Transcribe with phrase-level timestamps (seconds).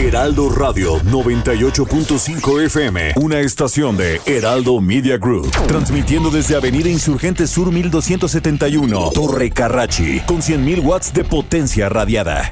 [0.00, 7.70] Heraldo Radio 98.5 FM, una estación de Heraldo Media Group, transmitiendo desde Avenida Insurgente Sur
[7.70, 12.50] 1271, Torre Carrachi, con 100.000 watts de potencia radiada.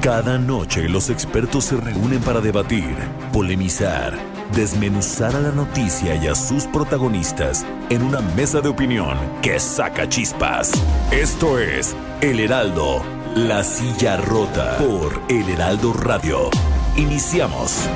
[0.00, 2.96] Cada noche los expertos se reúnen para debatir,
[3.32, 4.18] polemizar,
[4.56, 10.08] desmenuzar a la noticia y a sus protagonistas en una mesa de opinión que saca
[10.08, 10.72] chispas.
[11.12, 13.04] Esto es El Heraldo,
[13.36, 16.50] la silla rota por El Heraldo Radio.
[16.96, 17.88] Iniciamos.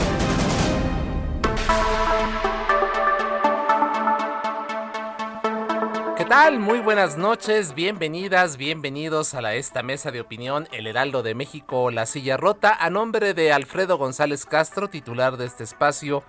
[6.16, 6.58] ¿Qué tal?
[6.58, 11.90] Muy buenas noches, bienvenidas, bienvenidos a la, esta mesa de opinión El Heraldo de México,
[11.90, 12.74] La Silla Rota.
[12.80, 16.22] A nombre de Alfredo González Castro, titular de este espacio,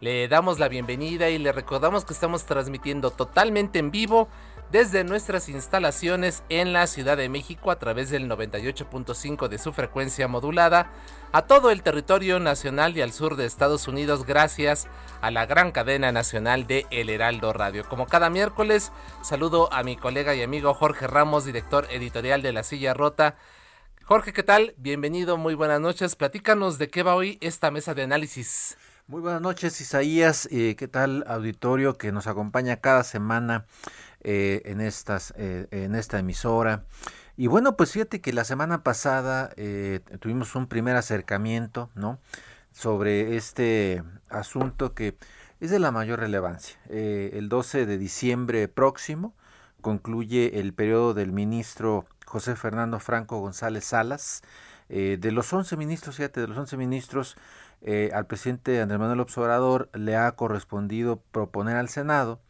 [0.00, 4.28] le damos la bienvenida y le recordamos que estamos transmitiendo totalmente en vivo
[4.70, 10.28] desde nuestras instalaciones en la Ciudad de México a través del 98.5 de su frecuencia
[10.28, 10.90] modulada
[11.32, 14.88] a todo el territorio nacional y al sur de Estados Unidos gracias
[15.20, 17.88] a la gran cadena nacional de El Heraldo Radio.
[17.88, 22.62] Como cada miércoles, saludo a mi colega y amigo Jorge Ramos, director editorial de La
[22.62, 23.36] Silla Rota.
[24.04, 24.74] Jorge, ¿qué tal?
[24.78, 26.16] Bienvenido, muy buenas noches.
[26.16, 28.76] Platícanos de qué va hoy esta mesa de análisis.
[29.06, 30.46] Muy buenas noches, Isaías.
[30.52, 33.64] Eh, ¿Qué tal, auditorio que nos acompaña cada semana
[34.22, 36.84] eh, en, estas, eh, en esta emisora?
[37.36, 39.50] Y bueno, pues fíjate que la semana pasada
[40.18, 42.18] tuvimos un primer acercamiento, ¿no?
[42.72, 45.16] Sobre este asunto que
[45.60, 46.78] es de la mayor relevancia.
[46.88, 49.34] el 12 de diciembre próximo
[49.80, 54.42] concluye el periodo del ministro José Fernando Franco González Salas.
[54.88, 57.36] de los 11 ministros, fíjate, de los 11 ministros,
[57.80, 62.40] eh, al presidente Andrés Manuel Obrador le ha correspondido proponer al Senado,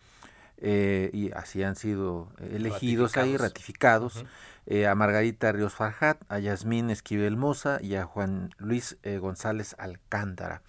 [0.61, 4.25] eh, y así han sido elegidos ahí, ratificados,
[4.67, 10.63] eh, a Margarita Ríos Farjat, a Yasmín Esquivel Moza y a Juan Luis González Alcántara.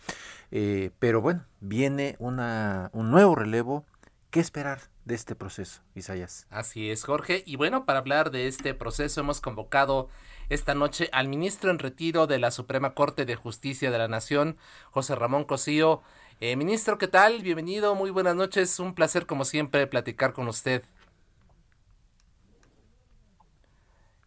[0.99, 3.85] pero bueno, viene una, un nuevo relevo.
[4.29, 6.45] ¿Qué esperar de este proceso, Isaías?
[6.51, 7.43] Así es, Jorge.
[7.45, 10.07] Y bueno, para hablar de este proceso hemos convocado
[10.49, 14.57] esta noche al ministro en retiro de la Suprema Corte de Justicia de la Nación,
[14.91, 16.01] José Ramón Cosío.
[16.41, 17.41] Eh, ministro, ¿qué tal?
[17.43, 18.79] Bienvenido, muy buenas noches.
[18.79, 20.83] Un placer, como siempre, platicar con usted.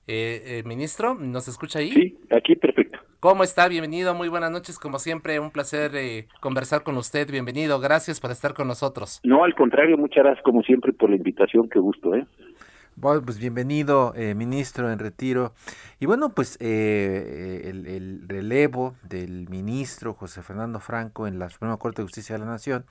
[0.07, 1.91] Eh, eh, ministro, ¿nos escucha ahí?
[1.91, 2.99] Sí, aquí perfecto.
[3.19, 3.67] ¿Cómo está?
[3.67, 8.31] Bienvenido, muy buenas noches, como siempre, un placer eh, conversar con usted, bienvenido, gracias por
[8.31, 9.21] estar con nosotros.
[9.23, 12.27] No, al contrario, muchas gracias como siempre por la invitación, qué gusto, ¿eh?
[12.95, 15.55] Bueno, pues bienvenido, eh, ministro en retiro.
[15.99, 22.03] Y bueno, pues eh, el, relevo del ministro José Fernando Franco en la Suprema Corte
[22.03, 22.85] de Justicia de la Nación,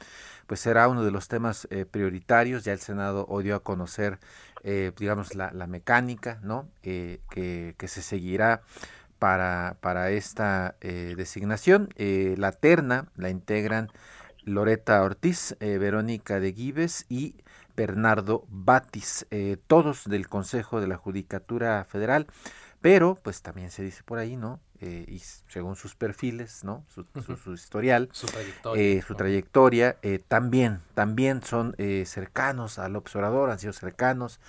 [0.48, 2.64] pues será uno de los temas eh, prioritarios.
[2.64, 4.18] Ya el Senado hoy dio a conocer,
[4.64, 6.68] digamos, la, la, mecánica, ¿no?
[6.82, 8.64] que, que se seguirá
[9.20, 11.90] para, para esta designación.
[11.98, 13.92] la terna la integran
[14.44, 17.36] Loreta Ortiz, Verónica de Gives y
[17.82, 22.28] Bernardo Batis, eh, todos del Consejo de la Judicatura Federal,
[22.80, 24.60] pero pues también se dice por ahí, ¿no?
[24.82, 26.86] Eh, y según sus perfiles, ¿no?
[26.90, 27.08] Su,
[27.54, 31.76] historial, su trayectoria, eh, también, también son
[32.06, 34.40] cercanos al observador, han sido cercanos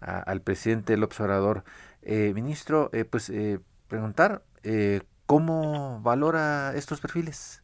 [0.00, 1.64] al presidente del observador.
[2.02, 3.32] ministro, pues
[3.88, 4.42] preguntar,
[5.24, 7.61] ¿cómo valora estos perfiles?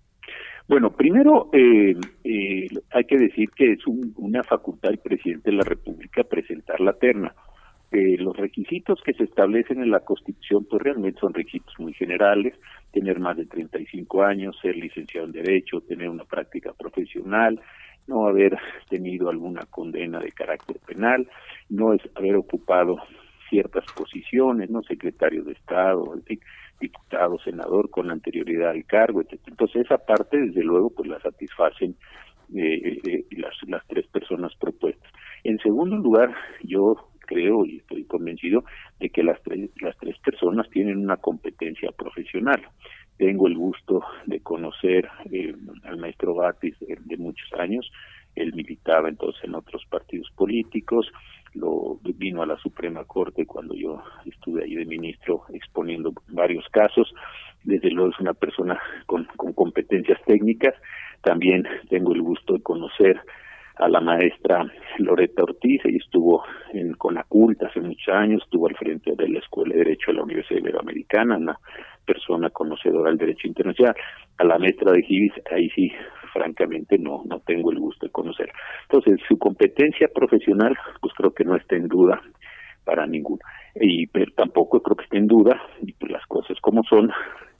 [0.69, 5.65] Bueno, primero eh, eh, hay que decir que es una facultad del presidente de la
[5.65, 7.34] República presentar la terna.
[7.91, 12.54] Eh, los requisitos que se establecen en la Constitución pues realmente son requisitos muy generales,
[12.92, 17.59] tener más de 35 años, ser licenciado en Derecho, tener una práctica profesional,
[18.07, 18.59] no haber
[18.91, 21.27] tenido alguna condena de carácter penal,
[21.71, 22.98] no es haber ocupado
[23.48, 26.41] ciertas posiciones, no secretario de Estado, en fin,
[26.80, 29.41] diputado, senador con anterioridad al cargo, etc.
[29.47, 31.97] Entonces esa parte, desde luego, pues la satisfacen
[32.54, 35.10] eh, eh, las, las tres personas propuestas.
[35.45, 36.97] En segundo lugar, yo
[37.28, 38.65] creo y estoy convencido
[38.98, 42.63] de que las tres, las tres personas tienen una competencia profesional.
[43.19, 45.54] Tengo el gusto de conocer eh,
[45.84, 47.91] al maestro Batis de, muchos años.
[48.39, 51.07] Él militaba entonces en otros partidos políticos,
[51.55, 57.13] lo vino a la Suprema Corte cuando yo estuve ahí de ministro exponiendo varios casos.
[57.65, 60.75] Desde luego es una persona con, competencias técnicas.
[61.23, 63.21] También tengo el gusto de conocer
[63.77, 64.67] a la maestra
[64.99, 66.43] Loreta Ortiz, ella estuvo
[66.73, 70.25] en Conacult hace muchos años, estuvo al frente de la Escuela de Derecho de la
[70.25, 71.57] Universidad Iberoamericana, una
[72.05, 73.95] persona conocedora del derecho internacional,
[74.39, 75.93] a la maestra de Givis, ahí sí,
[76.39, 78.51] francamente no, no tengo el gusto de conocer.
[78.83, 82.23] Entonces, su competencia profesional, pues creo que no está en duda
[82.85, 83.41] para ninguno.
[83.75, 84.07] Y
[84.37, 87.11] tampoco creo que esté en duda, y pues las cosas como son,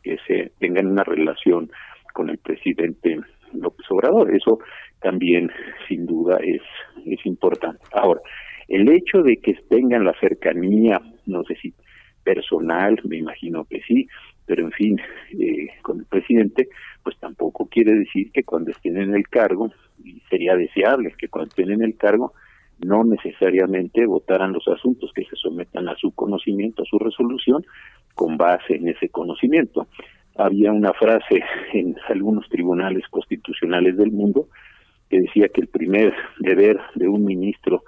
[0.03, 1.71] que se tengan una relación
[2.15, 3.19] con el presidente
[3.53, 4.35] López Obrador.
[4.35, 4.61] Eso
[5.01, 5.51] también,
[5.89, 6.63] sin duda, es,
[7.05, 7.83] es importante.
[7.93, 8.21] Ahora,
[8.69, 11.75] el hecho de que tengan la cercanía, no sé si
[12.23, 14.07] personal, me imagino que sí,
[14.49, 14.99] pero en fin,
[15.39, 16.71] eh, con el presidente,
[17.03, 19.71] pues tampoco quiere decir que cuando estén en el cargo,
[20.03, 22.33] y sería deseable que cuando estén en el cargo,
[22.79, 27.63] no necesariamente votaran los asuntos que se sometan a su conocimiento, a su resolución,
[28.15, 29.87] con base en ese conocimiento.
[30.37, 31.43] Había una frase
[31.75, 34.49] en algunos tribunales constitucionales del mundo
[35.11, 37.83] que decía que el primer deber de un ministro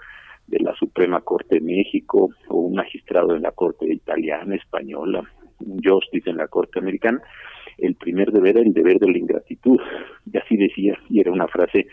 [0.47, 5.23] de la Suprema Corte de México o un magistrado de la Corte italiana, española,
[5.61, 7.21] un justice en la Corte americana,
[7.79, 9.79] el primer deber era el deber de la ingratitud.
[10.31, 11.87] Y así decía, y era una frase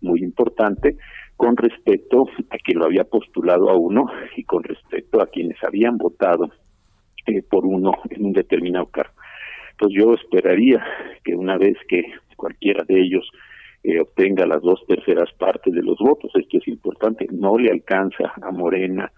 [0.00, 0.96] muy importante
[1.36, 4.06] con respecto a quien lo había postulado a uno
[4.36, 6.50] y con respecto a quienes habían votado
[7.26, 9.14] eh, por uno en un determinado cargo.
[9.72, 10.84] Entonces yo esperaría
[11.24, 12.04] que una vez que
[12.36, 13.28] cualquiera de ellos
[13.82, 18.32] eh, obtenga las dos terceras partes de los votos, esto es importante, no le alcanza
[18.40, 19.10] a Morena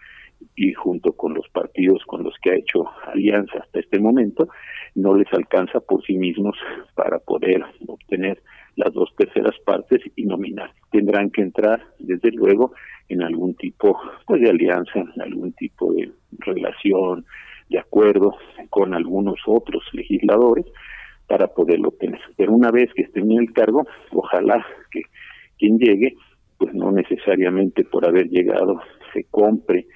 [0.55, 4.49] y junto con los partidos con los que ha hecho alianza hasta este momento,
[4.95, 6.57] no les alcanza por sí mismos
[6.95, 8.43] para poder obtener
[8.77, 10.71] las dos terceras partes y nominar.
[10.91, 12.73] Tendrán que entrar, desde luego,
[13.09, 17.25] en algún tipo pues, de alianza, en algún tipo de relación,
[17.69, 18.37] de acuerdo
[18.71, 20.67] con algunos otros legisladores
[21.27, 22.21] para poderlo tener.
[22.37, 25.03] Pero una vez que estén en el cargo, ojalá que
[25.59, 26.15] quien llegue,
[26.59, 28.81] pues no necesariamente por haber llegado
[29.13, 29.87] se compre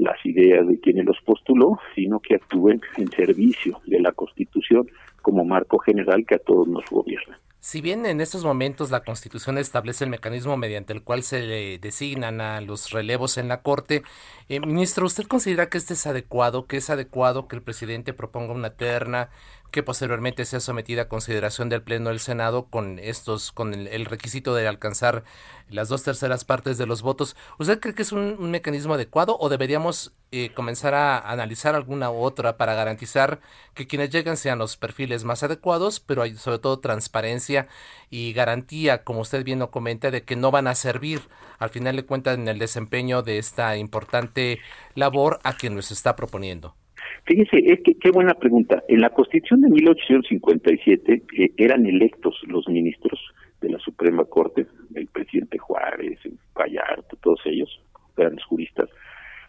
[0.00, 4.88] las ideas de quienes los postuló, sino que actúen en servicio de la Constitución
[5.22, 7.38] como marco general que a todos nos gobierna.
[7.62, 12.40] Si bien en estos momentos la Constitución establece el mecanismo mediante el cual se designan
[12.40, 14.02] a los relevos en la Corte,
[14.48, 18.54] eh, ministro, ¿usted considera que este es adecuado, que es adecuado que el presidente proponga
[18.54, 19.28] una terna
[19.70, 24.54] que posteriormente sea sometida a consideración del Pleno del Senado con estos, con el, requisito
[24.54, 25.24] de alcanzar
[25.68, 27.36] las dos terceras partes de los votos.
[27.58, 32.56] ¿Usted cree que es un, mecanismo adecuado o deberíamos eh, comenzar a analizar alguna otra
[32.56, 33.40] para garantizar
[33.74, 37.68] que quienes lleguen sean los perfiles más adecuados, pero hay sobre todo transparencia
[38.10, 41.22] y garantía, como usted bien lo comenta, de que no van a servir
[41.58, 44.60] al final de cuentas en el desempeño de esta importante
[44.94, 46.74] labor a quien nos está proponiendo?
[47.24, 48.82] Fíjese, es que qué buena pregunta.
[48.88, 53.20] En la Constitución de 1857 eh, eran electos los ministros
[53.60, 56.18] de la Suprema Corte, el presidente Juárez,
[56.54, 57.80] Gallardo, todos ellos,
[58.16, 58.88] grandes juristas,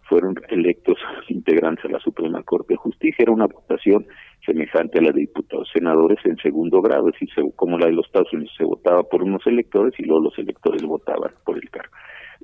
[0.09, 0.97] fueron electos
[1.29, 3.23] integrantes a la Suprema Corte de Justicia.
[3.23, 4.05] Era una votación
[4.45, 8.05] semejante a la de diputados senadores en segundo grado, es decir, como la de los
[8.07, 11.93] Estados Unidos, se votaba por unos electores y luego los electores votaban por el cargo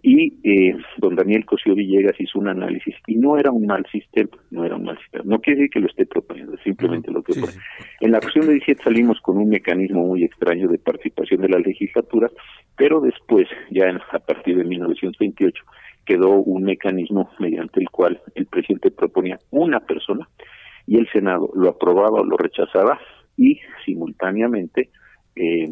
[0.09, 4.29] y eh, don Daniel Cosío Villegas hizo un análisis y no era un mal sistema,
[4.51, 5.25] no era un mal sistema.
[5.27, 7.33] No quiere decir que lo esté proponiendo, simplemente lo que
[7.99, 11.59] En la cuestión de 17 salimos con un mecanismo muy extraño de participación de la
[11.59, 12.31] legislatura,
[12.77, 15.61] pero después, ya a partir de 1928,
[16.05, 20.25] quedó un mecanismo mediante el cual el presidente proponía una persona
[20.85, 22.97] y el Senado lo aprobaba o lo rechazaba
[23.35, 24.89] y simultáneamente
[25.35, 25.69] eh,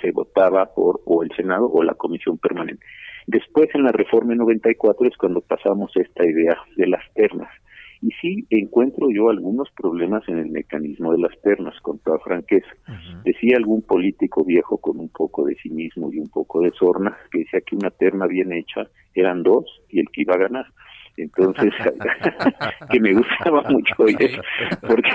[0.00, 2.86] se votaba por o el Senado o la Comisión Permanente.
[3.28, 7.50] Después, en la reforma 94 es cuando pasamos esta idea de las ternas.
[8.00, 12.68] Y sí encuentro yo algunos problemas en el mecanismo de las ternas, con toda franqueza.
[13.24, 17.40] Decía algún político viejo con un poco de cinismo y un poco de sorna, que
[17.40, 20.66] decía que una terna bien hecha eran dos y el que iba a ganar.
[21.18, 21.72] Entonces,
[22.90, 24.40] que me gustaba mucho eso,
[24.86, 25.10] porque,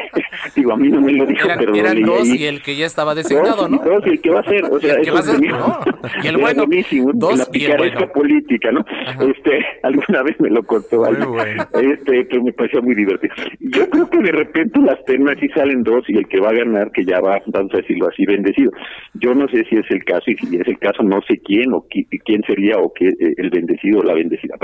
[0.55, 3.15] digo, a mí no me lo dijo, pero eran dos y el que ya estaba
[3.15, 3.77] designado, ¿no?
[3.77, 5.79] Dos y el que va a ser, o sea, eso va a ser, no.
[6.23, 6.65] y el bueno,
[7.13, 8.81] dos la picaresca política, ¿no?
[9.29, 13.33] Este, alguna vez me lo contó algo, este, que me parecía muy divertido.
[13.59, 16.53] Yo creo que de repente las temas sí salen dos y el que va a
[16.53, 18.71] ganar, que ya va, vamos a decirlo así, bendecido.
[19.15, 21.73] Yo no sé si es el caso, y si es el caso, no sé quién
[21.73, 24.55] o quién sería o qué, eh, el bendecido o la bendecida.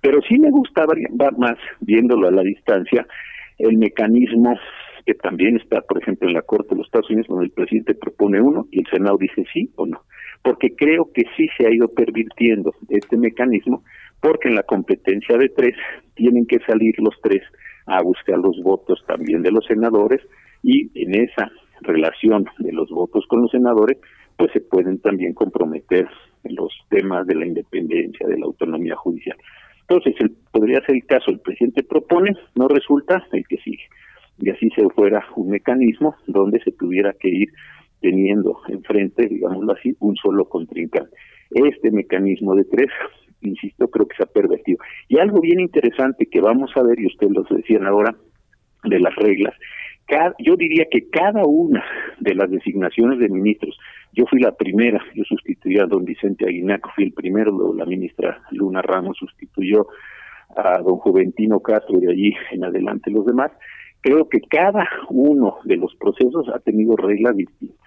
[0.00, 3.06] pero sí me gusta va más viéndolo a la distancia
[3.58, 4.54] el mecanismo
[5.04, 7.94] que también está, por ejemplo, en la Corte de los Estados Unidos, donde el presidente
[7.94, 10.02] propone uno y el Senado dice sí o no.
[10.42, 13.82] Porque creo que sí se ha ido pervirtiendo este mecanismo,
[14.20, 15.74] porque en la competencia de tres
[16.14, 17.42] tienen que salir los tres
[17.86, 20.20] a buscar los votos también de los senadores
[20.62, 23.96] y en esa relación de los votos con los senadores,
[24.36, 26.06] pues se pueden también comprometer
[26.44, 29.38] los temas de la independencia, de la autonomía judicial.
[29.88, 30.14] Entonces,
[30.52, 33.84] podría ser el caso, el presidente propone, no resulta, el que sigue.
[34.38, 37.48] Y así se fuera un mecanismo donde se tuviera que ir
[38.00, 41.10] teniendo enfrente, digámoslo así, un solo contrincante.
[41.50, 42.90] Este mecanismo de tres,
[43.40, 44.78] insisto, creo que se ha pervertido.
[45.08, 48.14] Y algo bien interesante que vamos a ver, y ustedes lo decían ahora,
[48.84, 49.54] de las reglas,
[50.38, 51.84] yo diría que cada una
[52.18, 53.78] de las designaciones de ministros,
[54.12, 57.84] yo fui la primera, yo sustituí a don Vicente Aguinaco, fui el primero, luego la
[57.84, 59.86] ministra Luna Ramos sustituyó
[60.56, 63.52] a don Juventino Castro y de allí en adelante los demás,
[64.00, 67.78] creo que cada uno de los procesos ha tenido reglas distintas.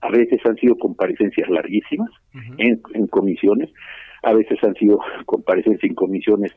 [0.00, 2.10] A veces han sido comparecencias larguísimas
[2.58, 3.70] en, en comisiones,
[4.22, 6.52] a veces han sido comparecencias en comisiones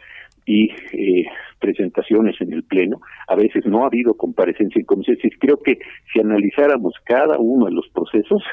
[0.45, 1.25] y eh,
[1.59, 2.99] presentaciones en el Pleno.
[3.27, 5.21] A veces no ha habido comparecencia en comisiones.
[5.39, 5.79] Creo que
[6.11, 8.43] si analizáramos cada uno de los procesos,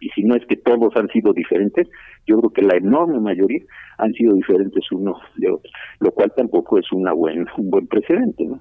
[0.00, 1.88] y si no es que todos han sido diferentes,
[2.26, 3.62] yo creo que la enorme mayoría
[3.98, 8.44] han sido diferentes uno de otro, lo cual tampoco es una buen, un buen precedente,
[8.44, 8.60] ¿no?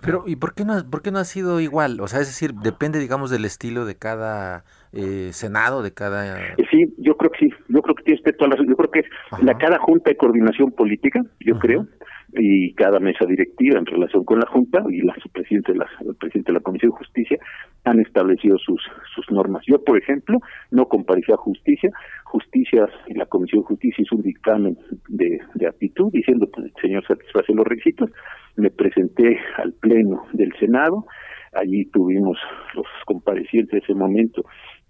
[0.00, 2.00] Pero, ¿y por qué, no, por qué no ha sido igual?
[2.00, 6.36] O sea, es decir, depende, digamos, del estilo de cada eh, Senado, de cada...
[6.70, 9.04] Sí, yo creo que sí, yo creo que tiene toda la Yo creo que
[9.42, 11.86] la cada Junta de Coordinación Política, yo creo,
[12.34, 16.14] y cada mesa directiva en relación con la Junta y la presidente de la, el
[16.16, 17.38] presidente de la Comisión de Justicia
[17.84, 18.80] han establecido sus,
[19.14, 19.62] sus normas.
[19.66, 20.38] Yo, por ejemplo,
[20.70, 21.90] no comparecí a Justicia.
[22.24, 27.06] Justicia, y la Comisión de Justicia hizo un dictamen de, actitud diciendo que el señor
[27.06, 28.10] satisface los requisitos.
[28.56, 31.04] Me presenté al Pleno del Senado.
[31.52, 32.38] Allí tuvimos
[32.74, 34.44] los comparecientes de ese momento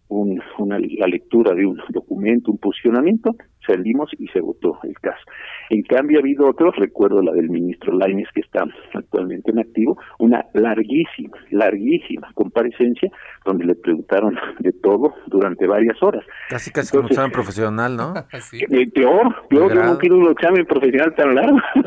[0.08, 3.34] una, la lectura de un documento, un posicionamiento,
[3.66, 5.22] salimos y se votó el caso.
[5.70, 8.64] En cambio, ha habido otros, recuerdo la del ministro Lainez, que está
[8.94, 13.10] actualmente en activo, una larguísima, larguísima comparecencia,
[13.44, 16.24] donde le preguntaron de todo durante varias horas.
[16.50, 18.14] Casi, casi como un examen profesional, ¿no?
[18.52, 21.58] Eh, peor, peor, yo no quiero un examen profesional tan largo.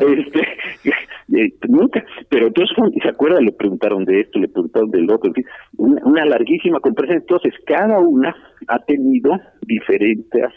[0.00, 0.40] este,
[1.36, 3.40] eh, nunca, pero entonces, ¿se acuerda?
[3.40, 5.44] Le preguntaron de esto, le preguntaron del otro, en fin,
[5.76, 7.20] una, una larguísima comparecencia.
[7.20, 8.34] Entonces, cada una
[8.68, 10.50] ha tenido diferentes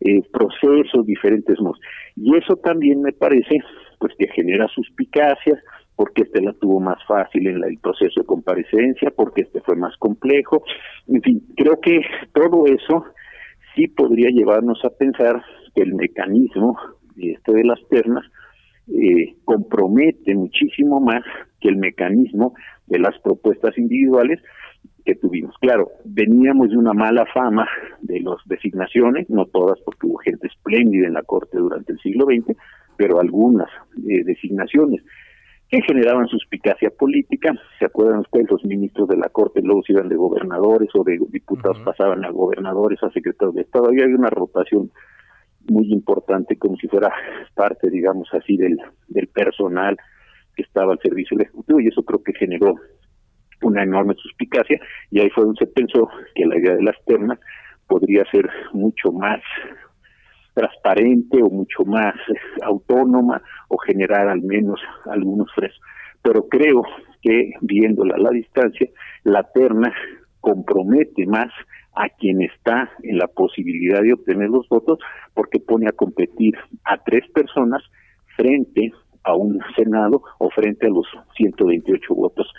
[0.00, 1.80] eh, procesos, diferentes modos.
[2.16, 3.58] Y eso también me parece
[3.98, 5.58] pues que genera suspicacias,
[5.94, 9.94] porque este la tuvo más fácil en el proceso de comparecencia, porque este fue más
[9.98, 10.62] complejo.
[11.06, 12.00] En fin, creo que
[12.32, 13.04] todo eso
[13.74, 15.42] sí podría llevarnos a pensar
[15.74, 16.78] que el mecanismo
[17.16, 18.24] este de las ternas
[18.88, 21.22] eh, compromete muchísimo más
[21.60, 22.54] que el mecanismo
[22.86, 24.40] de las propuestas individuales,
[25.04, 25.56] que tuvimos.
[25.60, 27.66] Claro, veníamos de una mala fama
[28.00, 32.26] de las designaciones, no todas porque hubo gente espléndida en la Corte durante el siglo
[32.26, 32.56] XX,
[32.96, 33.68] pero algunas
[34.08, 35.02] eh, designaciones
[35.70, 37.54] que generaban suspicacia política.
[37.78, 38.50] ¿Se acuerdan ustedes?
[38.50, 42.30] Los ministros de la Corte luego se iban de gobernadores o de diputados pasaban a
[42.30, 43.86] gobernadores, a secretarios de Estado.
[43.86, 44.90] Había una rotación
[45.68, 47.12] muy importante como si fuera
[47.54, 49.96] parte, digamos así, del, del personal
[50.56, 52.74] que estaba al servicio del Ejecutivo y eso creo que generó
[53.62, 57.38] una enorme suspicacia y ahí fue donde se pensó que la idea de las ternas
[57.86, 59.40] podría ser mucho más
[60.54, 62.14] transparente o mucho más
[62.62, 65.80] autónoma o generar al menos algunos frescos.
[66.22, 66.82] Pero creo
[67.22, 68.88] que viéndola a la distancia,
[69.24, 69.92] la terna
[70.40, 71.50] compromete más
[71.94, 74.98] a quien está en la posibilidad de obtener los votos
[75.34, 77.82] porque pone a competir a tres personas
[78.36, 78.92] frente
[79.24, 82.50] a un Senado o frente a los 128 votos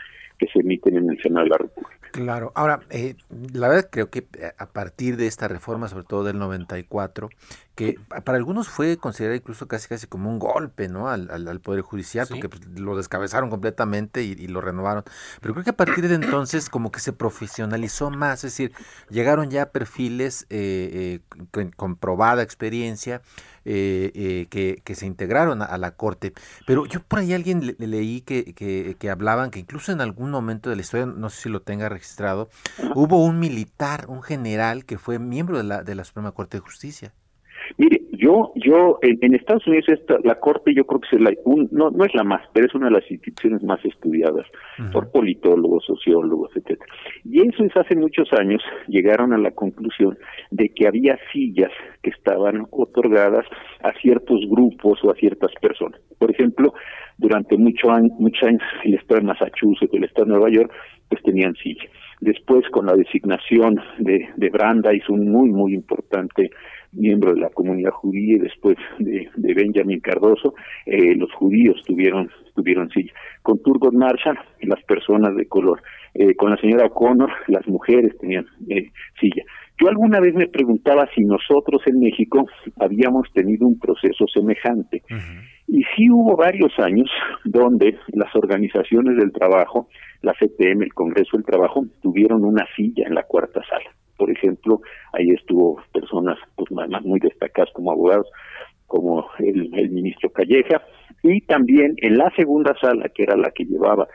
[0.42, 2.02] que se emiten en el Senado de la República.
[2.12, 3.16] Claro, ahora, eh,
[3.54, 7.30] la verdad creo que eh, a partir de esta reforma, sobre todo del 94,
[7.76, 11.10] que para algunos fue considerado incluso casi casi como un golpe ¿no?
[11.10, 15.04] al, al, Poder Judicial, porque pues, lo descabezaron completamente y, lo renovaron.
[15.42, 18.74] Pero creo que a partir de entonces como que se profesionalizó más, es decir,
[19.10, 21.20] llegaron ya perfiles eh,
[21.52, 23.22] con, con, probada experiencia,
[23.66, 26.34] eh, eh, que, que, se integraron a, la corte.
[26.66, 30.32] Pero yo por ahí alguien le, leí que, que, que, hablaban que incluso en algún
[30.32, 32.50] momento de la historia, no sé si lo tenga registrado,
[32.96, 36.62] hubo un militar, un general que fue miembro de la, de la Suprema Corte de
[36.62, 37.14] Justicia.
[37.78, 41.32] Mire, yo, yo, en, Estados Unidos esta, la Corte yo creo que es la,
[41.72, 44.46] no, no es la más, pero es una de las instituciones más estudiadas
[44.94, 46.86] por politólogos, sociólogos, etcétera.
[47.26, 50.20] Y eso es hace muchos años llegaron a la conclusión
[50.52, 51.72] de que había sillas
[52.04, 53.48] que estaban otorgadas
[53.82, 56.00] a ciertos grupos o a ciertas personas.
[56.20, 56.74] Por ejemplo,
[57.18, 57.88] durante mucho
[58.20, 60.72] muchos años el estado de Massachusetts, el estado de Nueva York,
[61.10, 61.90] pues tenían sillas.
[62.22, 66.52] Después, con la designación de, de Branda, hizo un muy, muy importante
[66.94, 70.54] miembro de la comunidad judía y después de, de Benjamin Cardoso,
[70.86, 73.12] eh, los judíos tuvieron, tuvieron silla.
[73.42, 75.82] Con Turgot Marshall, las personas de color.
[76.14, 79.44] Eh, con la señora O'Connor, las mujeres tenían eh, silla.
[79.80, 82.46] Yo alguna vez me preguntaba si nosotros en México
[82.80, 85.02] habíamos tenido un proceso semejante.
[85.74, 87.10] Y sí hubo varios años
[87.46, 89.88] donde las organizaciones del trabajo,
[90.22, 93.90] la CTM, el Congreso del Trabajo, tuvieron una silla en la cuarta sala.
[94.18, 94.82] Por ejemplo,
[95.14, 98.28] ahí estuvo personas pues, más, muy destacadas como abogados,
[98.86, 100.82] como el, el ministro Calleja,
[101.24, 104.10] y también en la segunda sala, que era la que llevaba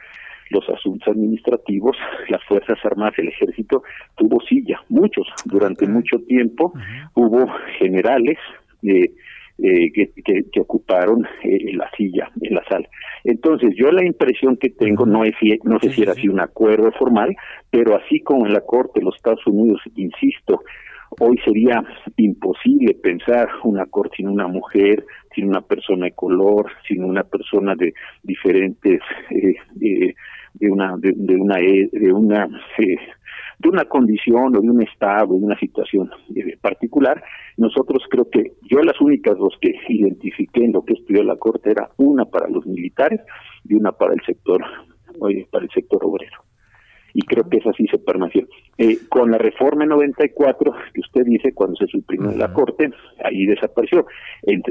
[0.51, 1.97] los asuntos administrativos,
[2.29, 3.83] las Fuerzas Armadas, el Ejército,
[4.15, 6.75] tuvo silla, muchos, durante mucho tiempo
[7.15, 7.47] hubo
[7.79, 8.37] generales,
[8.83, 9.11] eh,
[9.59, 10.11] eh, que,
[10.53, 12.87] que, ocuparon eh, la silla en la sala.
[13.25, 15.35] Entonces, yo la impresión que tengo, no, es,
[15.65, 17.35] no sé si era así un acuerdo formal,
[17.71, 20.61] pero así como en la Corte de los Estados Unidos, insisto,
[21.21, 21.83] hoy sería
[22.17, 27.75] imposible pensar una Corte sin una mujer, sin una persona de color, sin una persona
[27.75, 30.15] de diferentes eh,
[30.55, 32.49] de una de, una de una
[33.59, 37.23] de una condición o de un estado, de una situación eh, particular,
[37.57, 41.71] nosotros creo que yo las únicas dos que identifiqué en lo que estudió la Corte
[41.71, 43.21] era una para los militares
[43.65, 44.63] y una para el sector,
[45.51, 46.46] para el sector obrero
[47.17, 48.47] y creo que esa sí se permaneció.
[48.77, 52.91] Eh, con la reforma 94 que usted dice, cuando se suprimió la Corte,
[53.25, 54.05] ahí desapareció.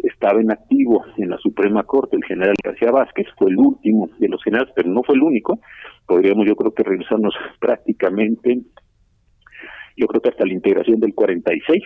[0.04, 4.28] estaba en activo en la Suprema Corte el general García Vázquez, fue el último de
[4.28, 5.60] los generales, pero no fue el único.
[6.06, 8.62] Podríamos yo creo que regresarnos prácticamente,
[9.98, 11.84] yo creo que hasta la integración del 46,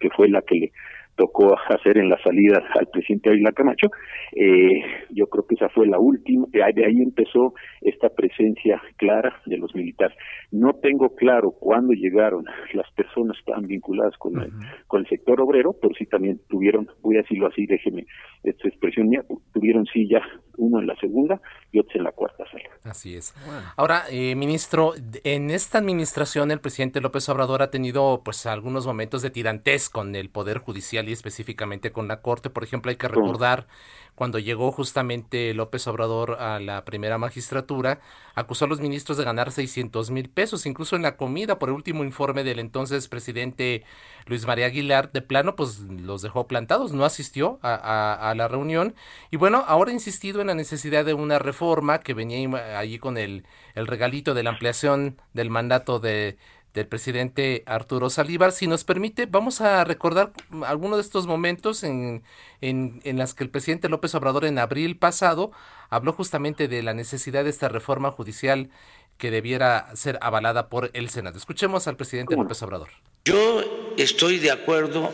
[0.00, 0.72] que fue la que le
[1.18, 3.88] tocó hacer en la salida al presidente Ávila Camacho.
[4.34, 9.58] Eh, yo creo que esa fue la última, de ahí empezó esta presencia clara de
[9.58, 10.16] los militares.
[10.52, 14.52] No tengo claro cuándo llegaron las personas tan vinculadas con, el,
[14.86, 18.06] con el sector obrero, pero sí también tuvieron, voy a decirlo así, déjeme
[18.44, 20.22] esta expresión mía, tuvieron silla
[20.56, 21.40] uno en la segunda
[21.72, 22.64] y otro en la cuarta sala.
[22.84, 23.34] Así es.
[23.76, 24.92] Ahora, eh, ministro,
[25.24, 30.14] en esta administración el presidente López Obrador ha tenido pues algunos momentos de tirantez con
[30.14, 32.50] el Poder Judicial y específicamente con la Corte.
[32.50, 33.66] Por ejemplo, hay que recordar
[34.14, 38.00] cuando llegó justamente López Obrador a la primera magistratura,
[38.34, 41.76] acusó a los ministros de ganar 600 mil pesos, incluso en la comida, por el
[41.76, 43.84] último informe del entonces presidente
[44.26, 48.96] Luis María Aguilar, de plano, pues los dejó plantados, no asistió a, a la reunión.
[49.30, 53.18] Y bueno, ahora ha insistido en la necesidad de una reforma que venía allí con
[53.18, 56.38] el, el regalito de la ampliación del mandato de
[56.78, 58.52] del presidente Arturo Salívar.
[58.52, 60.32] Si nos permite, vamos a recordar
[60.64, 62.22] algunos de estos momentos en,
[62.60, 65.50] en, en las que el presidente López Obrador en abril pasado
[65.90, 68.70] habló justamente de la necesidad de esta reforma judicial
[69.16, 71.36] que debiera ser avalada por el Senado.
[71.36, 72.90] Escuchemos al presidente López Obrador.
[73.24, 75.10] Yo estoy de acuerdo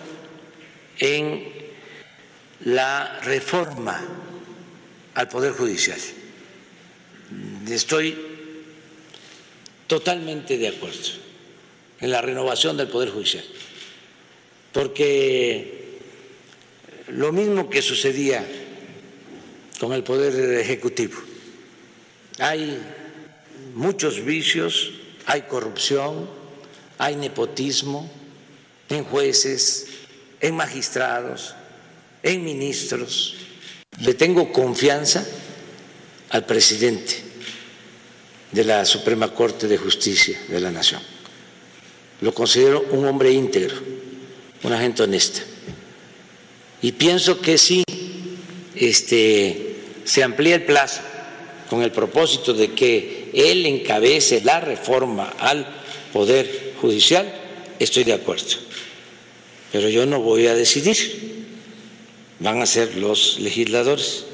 [0.98, 1.48] en
[2.60, 4.00] la reforma
[5.14, 5.98] al Poder Judicial.
[7.66, 8.18] Estoy
[9.86, 11.23] totalmente de acuerdo
[12.04, 13.44] en la renovación del Poder Judicial.
[14.72, 16.00] Porque
[17.08, 18.44] lo mismo que sucedía
[19.80, 21.16] con el Poder Ejecutivo,
[22.38, 22.78] hay
[23.74, 24.90] muchos vicios,
[25.24, 26.28] hay corrupción,
[26.98, 28.10] hay nepotismo
[28.90, 29.86] en jueces,
[30.42, 31.54] en magistrados,
[32.22, 33.36] en ministros.
[34.00, 35.26] Le tengo confianza
[36.28, 37.14] al presidente
[38.52, 41.13] de la Suprema Corte de Justicia de la Nación
[42.24, 43.76] lo considero un hombre íntegro,
[44.62, 45.42] una gente honesta.
[46.80, 47.84] Y pienso que si
[48.74, 51.02] este, se amplía el plazo
[51.68, 55.66] con el propósito de que él encabece la reforma al
[56.14, 57.30] Poder Judicial,
[57.78, 58.56] estoy de acuerdo.
[59.70, 61.44] Pero yo no voy a decidir,
[62.40, 64.24] van a ser los legisladores.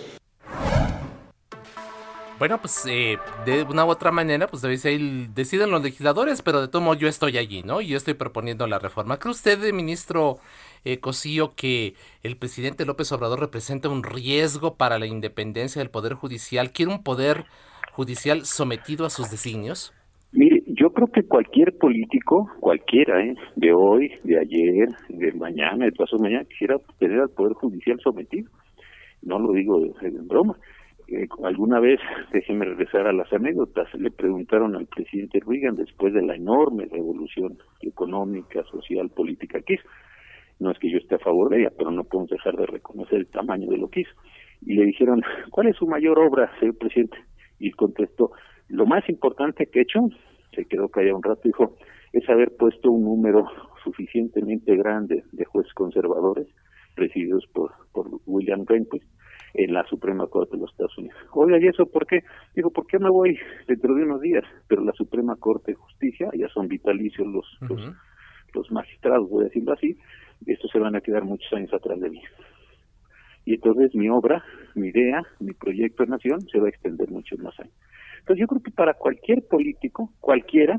[2.41, 6.81] Bueno, pues eh, de una u otra manera, pues deciden los legisladores, pero de todo
[6.81, 7.83] modo yo estoy allí, ¿no?
[7.83, 9.19] Y yo estoy proponiendo la reforma.
[9.19, 10.39] ¿Cree usted, eh, ministro
[10.87, 16.15] eh, Cosío, que el presidente López Obrador representa un riesgo para la independencia del Poder
[16.15, 16.73] Judicial?
[16.73, 17.45] ¿Quiere un Poder
[17.93, 19.93] Judicial sometido a sus designios?
[20.33, 23.35] Mire, yo creo que cualquier político, cualquiera, ¿eh?
[23.57, 28.51] de hoy, de ayer, de mañana, de paso mañana, quisiera tener al Poder Judicial sometido.
[29.21, 30.57] No lo digo en broma
[31.11, 31.99] eh, alguna vez,
[32.33, 37.59] déjeme regresar a las anécdotas, le preguntaron al presidente Reagan después de la enorme revolución
[37.81, 39.89] económica, social, política que hizo.
[40.61, 43.19] No es que yo esté a favor de ella, pero no podemos dejar de reconocer
[43.19, 44.13] el tamaño de lo que hizo.
[44.63, 47.17] Y le dijeron, ¿cuál es su mayor obra, señor presidente?
[47.59, 48.31] Y contestó,
[48.69, 50.01] lo más importante que he hecho,
[50.55, 51.77] se quedó callado un rato, dijo,
[52.13, 53.47] es haber puesto un número
[53.83, 56.47] suficientemente grande de jueces conservadores,
[56.95, 59.07] presididos por, por William Rehnquist,
[59.55, 61.17] en la Suprema Corte de los Estados Unidos.
[61.33, 62.21] Oiga, ¿y eso por qué?
[62.55, 64.45] Digo, ¿por qué me voy dentro de unos días?
[64.69, 67.95] Pero la Suprema Corte de Justicia, ya son vitalicios los, los,
[68.55, 69.97] los, magistrados, voy a decirlo así,
[70.47, 72.23] estos se van a quedar muchos años atrás de mí.
[73.45, 77.39] Y entonces mi obra, mi idea, mi proyecto de nación se va a extender muchos
[77.39, 77.75] más años.
[78.21, 80.79] Entonces yo creo que para cualquier político, cualquiera,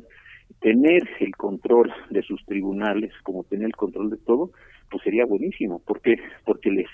[0.60, 4.52] tener el control de sus tribunales, como tener el control de todo,
[4.90, 5.82] pues sería buenísimo.
[5.84, 6.16] ¿Por qué?
[6.46, 6.88] Porque les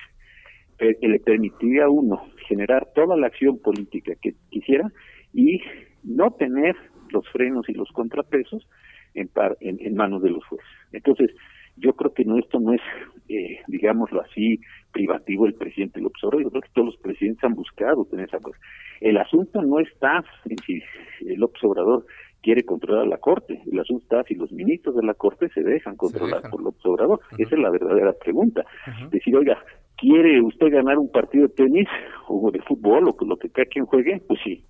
[0.80, 4.92] eh, le permitiría a uno generar toda la acción política que quisiera
[5.34, 5.60] y
[6.04, 6.76] no tener
[7.12, 8.68] los frenos y los contrapesos
[9.14, 10.68] en, en, manos de los jueces.
[10.92, 11.32] Entonces,
[11.78, 12.82] yo creo que no esto no es,
[13.30, 14.60] eh, digámoslo así,
[14.92, 16.44] privativo del presidente López Obrador.
[16.44, 18.60] Yo creo que todos los presidentes han buscado tener esa cosa.
[19.00, 20.82] El asunto no está en si
[21.22, 22.06] López Obrador
[22.48, 23.60] quiere controlar la Corte.
[23.70, 27.20] El asunto está si los ministros de la Corte se dejan controlar por López Obrador.
[27.38, 28.64] Esa es la verdadera pregunta.
[29.12, 29.62] Decir, oiga,
[29.98, 31.90] ¿quiere usted ganar un partido de tenis
[32.30, 34.22] o de fútbol o lo que cada quien juegue?
[34.26, 34.64] Pues sí.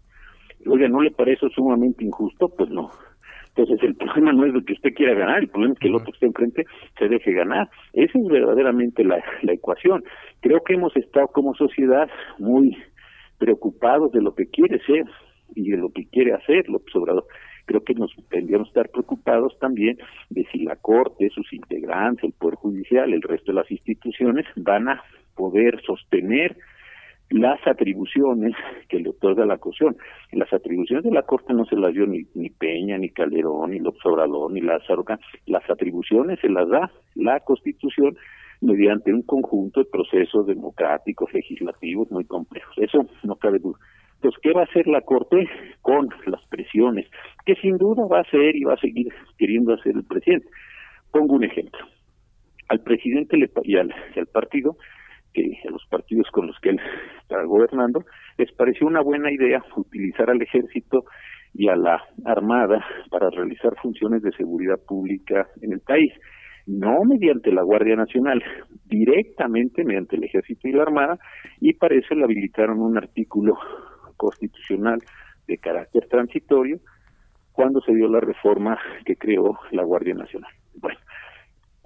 [0.66, 2.50] Oiga, ¿no le parece sumamente injusto?
[2.58, 2.90] Pues no.
[3.50, 5.96] Entonces el problema no es de que usted quiera ganar, el problema es que el
[5.98, 6.64] otro que esté enfrente
[6.98, 7.70] se deje ganar.
[7.94, 10.04] Esa es verdaderamente la, la ecuación.
[10.42, 12.10] Creo que hemos estado como sociedad
[12.40, 12.76] muy
[13.38, 15.06] preocupados de lo que quiere ser
[15.54, 17.26] y de lo que quiere hacer López Obrador
[17.68, 20.00] creo que nos tendríamos estar preocupados también
[20.30, 24.90] de si la Corte, sus integrantes, el Poder Judicial, el resto de las instituciones van
[24.90, 25.04] a
[25.36, 26.58] poder sostener
[27.30, 28.54] las atribuciones
[28.88, 29.98] que le otorga la Constitución.
[30.32, 33.80] Las atribuciones de la Corte no se las dio ni, ni Peña, ni Calderón, ni
[33.80, 35.04] López Obrador, ni Lázaro.
[35.46, 38.18] Las atribuciones se las da la Constitución
[38.62, 42.74] mediante un conjunto de procesos democráticos, legislativos muy complejos.
[42.78, 43.78] Eso no cabe duda.
[44.18, 45.48] Entonces, ¿qué va a hacer la Corte
[45.82, 47.06] con las presiones?
[47.46, 50.48] Que sin duda va a hacer y va a seguir queriendo hacer el presidente.
[51.12, 51.86] Pongo un ejemplo.
[52.70, 53.94] Al presidente y al,
[54.34, 54.76] partido,
[55.34, 56.80] que a los partidos con los que él
[57.22, 58.04] está gobernando,
[58.38, 61.06] les pareció una buena idea utilizar al ejército
[61.54, 66.12] y a la armada para realizar funciones de seguridad pública en el país
[66.68, 68.44] no mediante la Guardia Nacional,
[68.86, 71.18] directamente mediante el Ejército y la Armada,
[71.62, 73.58] y para eso le habilitaron un artículo
[74.18, 75.00] constitucional
[75.48, 76.80] de carácter transitorio
[77.54, 80.52] cuando se dio la reforma que creó la Guardia Nacional.
[80.76, 81.00] Bueno,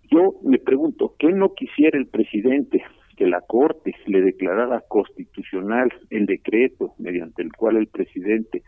[0.10, 2.84] yo me pregunto, ¿qué no quisiera el presidente
[3.16, 8.64] que la Corte le declarara constitucional el decreto mediante el cual el presidente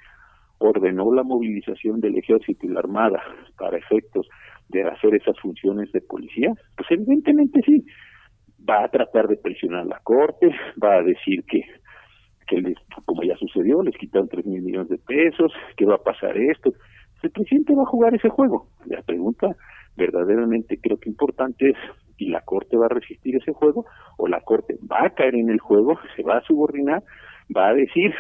[0.60, 3.22] ordenó la movilización del ejército y la armada
[3.58, 4.28] para efectos
[4.70, 6.54] de hacer esas funciones de policía?
[6.78, 7.86] Pues evidentemente sí.
[8.68, 10.48] Va a tratar de presionar a la Corte,
[10.82, 11.64] va a decir que
[12.46, 16.04] que les, como ya sucedió, les quitaron tres mil millones de pesos, ¿qué va a
[16.04, 16.74] pasar esto?
[17.22, 18.68] El presidente va a jugar ese juego.
[18.86, 19.56] La pregunta
[19.96, 21.78] verdaderamente creo que importante es,
[22.18, 23.86] ¿y la Corte va a resistir ese juego?
[24.18, 27.02] ¿O la Corte va a caer en el juego, se va a subordinar,
[27.56, 28.14] va a decir,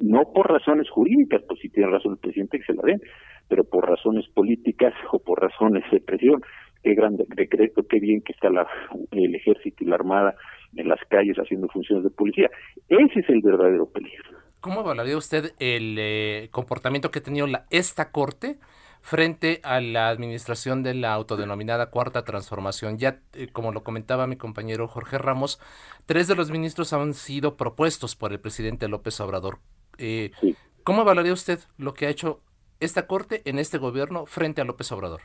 [0.00, 3.00] no por razones jurídicas, pues si tiene razón el presidente que se la den,
[3.48, 6.40] pero por razones políticas o por razones de presión,
[6.86, 8.64] qué gran decreto, qué bien que está la,
[9.10, 10.36] el ejército y la armada
[10.76, 12.48] en las calles haciendo funciones de policía.
[12.88, 14.38] Ese es el verdadero peligro.
[14.60, 18.58] ¿Cómo evaluaría usted el eh, comportamiento que ha tenido la, esta Corte
[19.00, 22.98] frente a la administración de la autodenominada Cuarta Transformación?
[22.98, 25.60] Ya, eh, como lo comentaba mi compañero Jorge Ramos,
[26.06, 29.58] tres de los ministros han sido propuestos por el presidente López Obrador.
[29.98, 30.30] Eh,
[30.84, 32.42] ¿Cómo evaluaría usted lo que ha hecho
[32.78, 35.22] esta Corte en este gobierno frente a López Obrador?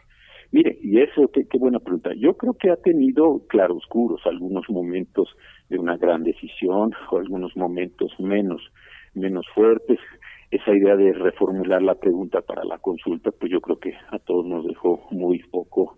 [0.52, 2.12] Mire, y eso, qué, qué buena pregunta.
[2.18, 5.30] Yo creo que ha tenido claroscuros, algunos momentos
[5.70, 8.62] de una gran decisión o algunos momentos menos,
[9.14, 10.00] menos fuertes.
[10.52, 14.46] Esa idea de reformular la pregunta para la consulta, pues yo creo que a todos
[14.46, 15.98] nos dejó muy poco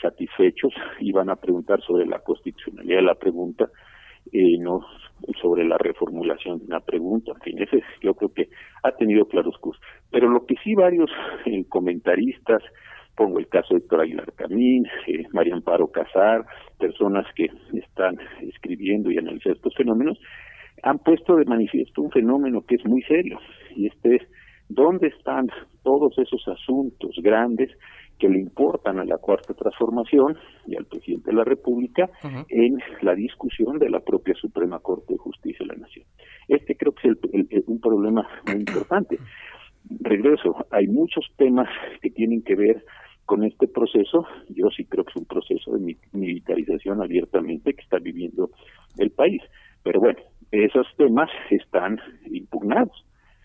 [0.00, 0.72] satisfechos.
[1.00, 3.68] Iban a preguntar sobre la constitucionalidad de la pregunta,
[4.32, 4.80] eh, no
[5.42, 7.32] sobre la reformulación de una pregunta.
[7.34, 8.48] En fin, ese yo creo que
[8.84, 9.80] ha tenido claroscuros.
[10.12, 11.10] Pero lo que sí varios
[11.46, 12.62] eh, comentaristas,
[13.18, 16.46] pongo el caso de Héctor Aguilar Camín, eh, María Amparo Casar,
[16.78, 20.18] personas que están escribiendo y analizando estos fenómenos,
[20.84, 23.40] han puesto de manifiesto un fenómeno que es muy serio,
[23.74, 24.22] y este es
[24.68, 25.48] dónde están
[25.82, 27.70] todos esos asuntos grandes
[28.20, 32.08] que le importan a la cuarta transformación y al presidente de la República
[32.48, 36.04] en la discusión de la propia Suprema Corte de Justicia de la Nación.
[36.46, 37.10] Este creo que
[37.50, 39.18] es un problema muy importante.
[40.00, 41.68] Regreso, hay muchos temas
[42.02, 42.84] que tienen que ver
[43.28, 47.98] con este proceso, yo sí creo que es un proceso de militarización abiertamente que está
[47.98, 48.48] viviendo
[48.96, 49.42] el país.
[49.82, 50.18] Pero bueno,
[50.50, 51.98] esos temas están
[52.30, 53.04] impugnados.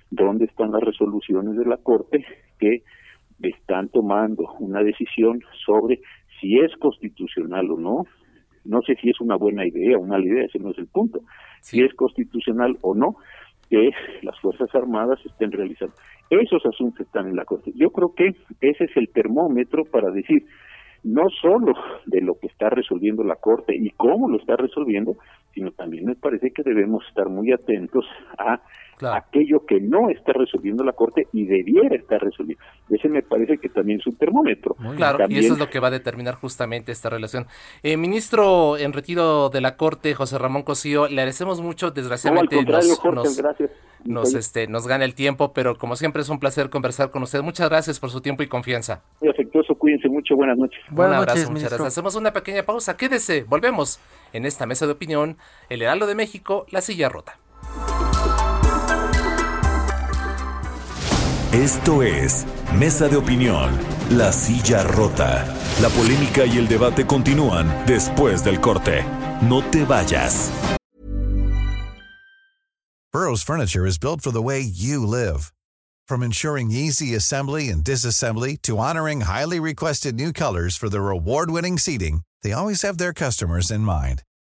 [0.10, 2.24] ¿Dónde están las resoluciones de la Corte
[2.60, 2.84] que
[3.41, 6.00] están tomando una decisión sobre
[6.39, 8.04] si es constitucional o no,
[8.63, 11.19] no sé si es una buena idea una mala idea, ese no es el punto,
[11.60, 13.17] si es constitucional o no
[13.74, 13.90] que
[14.22, 15.96] las Fuerzas Armadas estén realizando.
[16.30, 17.72] Esos asuntos están en la Corte.
[17.74, 18.28] Yo creo que
[18.62, 20.46] ese es el termómetro para decir,
[21.04, 21.74] no solo
[22.06, 25.16] de lo que está resolviendo la Corte y cómo lo está resolviendo,
[25.54, 28.06] sino también me parece que debemos estar muy atentos
[28.38, 28.62] a
[29.12, 32.63] aquello que no está resolviendo la Corte y debiera estar resolviendo.
[32.89, 34.76] Ese me parece que también es un termómetro.
[34.96, 37.48] claro, y eso es lo que va a determinar justamente esta relación.
[37.82, 43.38] Eh, ministro en retiro de la Corte, José Ramón Cosío, le agradecemos mucho, desgraciadamente nos,
[43.38, 43.72] gracias.
[44.06, 47.42] nos, este, nos gana el tiempo, pero como siempre es un placer conversar con usted.
[47.42, 49.02] Muchas gracias por su tiempo y confianza.
[49.22, 50.80] Muy afectuoso, cuídense mucho, buenas noches.
[50.89, 51.88] Buenas un abrazo, muchas gracias.
[51.88, 54.00] Hacemos una pequeña pausa, quédese, volvemos
[54.34, 55.38] en esta mesa de opinión,
[55.70, 57.40] el Heraldo de México, la silla rota.
[61.54, 63.78] Esto es Mesa de Opinión,
[64.10, 65.46] La Silla Rota.
[65.82, 69.06] La polémica y el debate continúan después del corte.
[69.44, 70.52] No te vayas.
[73.12, 75.54] Burroughs Furniture is built for the way you live.
[76.08, 81.78] From ensuring easy assembly and disassembly to honoring highly requested new colors for their award-winning
[81.78, 84.24] seating, they always have their customers in mind.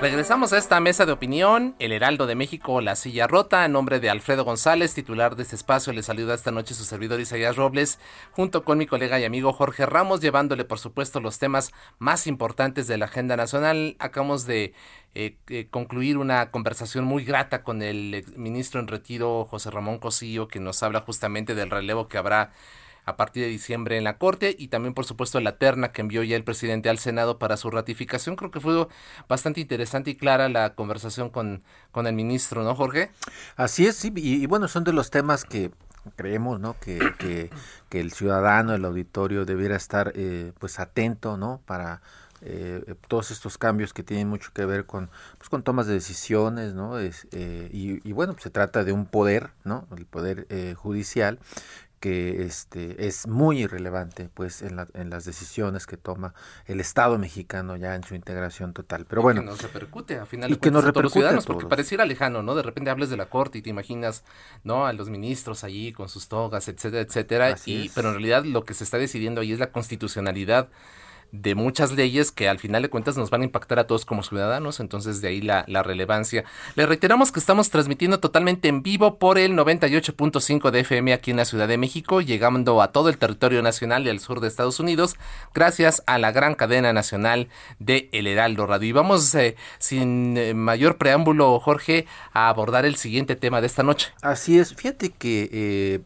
[0.00, 4.00] Regresamos a esta mesa de opinión, El Heraldo de México, La Silla Rota, en nombre
[4.00, 7.98] de Alfredo González, titular de este espacio, le saluda esta noche su servidor Isaías Robles,
[8.32, 12.86] junto con mi colega y amigo Jorge Ramos, llevándole por supuesto los temas más importantes
[12.86, 13.96] de la agenda nacional.
[13.98, 14.72] Acabamos de
[15.14, 20.48] eh, eh, concluir una conversación muy grata con el ministro en retiro, José Ramón Cosillo,
[20.48, 22.52] que nos habla justamente del relevo que habrá
[23.10, 26.22] a partir de diciembre en la Corte y también por supuesto la terna que envió
[26.22, 28.36] ya el presidente al Senado para su ratificación.
[28.36, 28.86] Creo que fue
[29.28, 33.10] bastante interesante y clara la conversación con, con el ministro, ¿no, Jorge?
[33.56, 35.70] Así es, sí, y, bueno, son de los temas que
[36.16, 36.98] creemos no que,
[37.90, 42.00] que, el ciudadano el auditorio debiera estar eh, pues atento no para
[42.40, 46.72] eh, todos estos cambios que tienen mucho que ver con pues con tomas de decisiones
[46.72, 51.38] no es, eh, y, y, bueno se trata de un poder no el poder judicial
[52.00, 56.34] que este es muy irrelevante pues en, en las decisiones que toma
[56.66, 59.06] el Estado mexicano ya en su integración total.
[59.06, 62.04] Pero bueno que nos repercute a final de que nos repercute los ciudadanos porque pareciera
[62.06, 64.24] lejano no de repente hables de la corte y te imaginas
[64.64, 68.64] no a los ministros allí con sus togas etcétera etcétera y pero en realidad lo
[68.64, 70.68] que se está decidiendo ahí es la constitucionalidad
[71.32, 74.22] de muchas leyes que al final de cuentas nos van a impactar a todos como
[74.22, 76.44] ciudadanos, entonces de ahí la, relevancia.
[76.74, 81.38] Le reiteramos que estamos transmitiendo totalmente en vivo por el 98.5 de FM aquí en
[81.38, 84.80] la Ciudad de México, llegando a todo el territorio nacional y al sur de Estados
[84.80, 85.16] Unidos,
[85.54, 88.88] gracias a la gran cadena nacional de El Heraldo Radio.
[88.88, 93.82] Y vamos eh, sin eh, mayor preámbulo, Jorge, a abordar el siguiente tema de esta
[93.82, 94.12] noche.
[94.22, 96.00] Así es, fíjate que eh,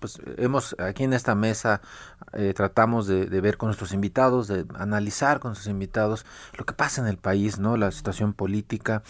[0.00, 1.82] pues, hemos aquí en esta mesa
[2.32, 7.00] eh, tratamos de, ver con nuestros invitados, de analizar con nuestros invitados lo que pasa
[7.00, 7.76] en el país, ¿no?
[7.76, 9.02] La situación política.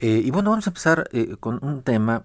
[0.00, 2.24] Eh, y bueno, vamos a empezar eh, con un tema,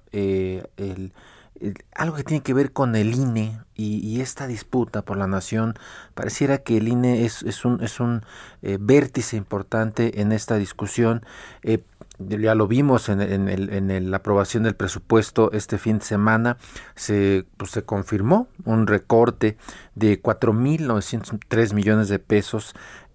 [1.96, 5.76] algo que tiene que ver con el INE y, esta disputa por la nación.
[6.14, 8.24] Pareciera que el INE es un, es un
[8.62, 11.24] vértice importante en esta discusión
[12.28, 16.58] ya lo vimos en, en, la aprobación del presupuesto este fin de semana,
[16.96, 19.58] se, pues, se confirmó un recorte
[19.96, 22.74] de 4.903 millones de pesos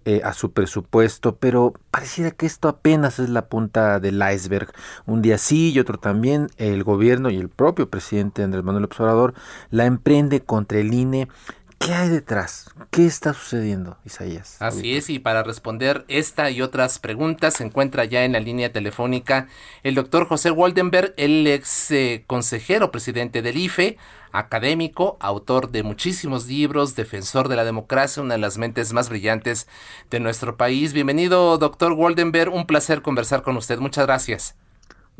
[0.09, 4.71] eh, a su presupuesto, pero pareciera que esto apenas es la punta del iceberg.
[5.05, 9.33] Un día sí y otro también, el gobierno y el propio presidente Andrés Manuel Observador
[9.69, 11.27] la emprende contra el INE
[11.79, 12.69] ¿Qué hay detrás?
[12.89, 14.57] ¿Qué está sucediendo, Isaías?
[14.59, 18.73] Así es, y para responder esta y otras preguntas se encuentra ya en la línea
[18.73, 19.47] telefónica
[19.83, 23.97] el doctor José Waldenberg, el ex eh, consejero presidente del IFE,
[24.31, 29.67] académico, autor de muchísimos libros, defensor de la democracia, una de las mentes más brillantes
[30.09, 30.93] de nuestro país.
[30.93, 33.79] Bienvenido, doctor Waldenberg, un placer conversar con usted.
[33.79, 34.55] Muchas gracias.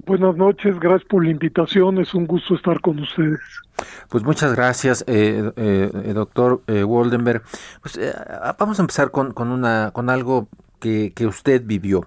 [0.05, 3.39] Buenas noches, gracias por la invitación, es un gusto estar con ustedes.
[4.09, 7.41] Pues muchas gracias, eh, eh, eh doctor eh, Waldenberg.
[7.81, 7.99] Pues,
[8.59, 10.47] vamos a empezar con, con, una, con algo
[10.79, 12.05] que, que usted vivió.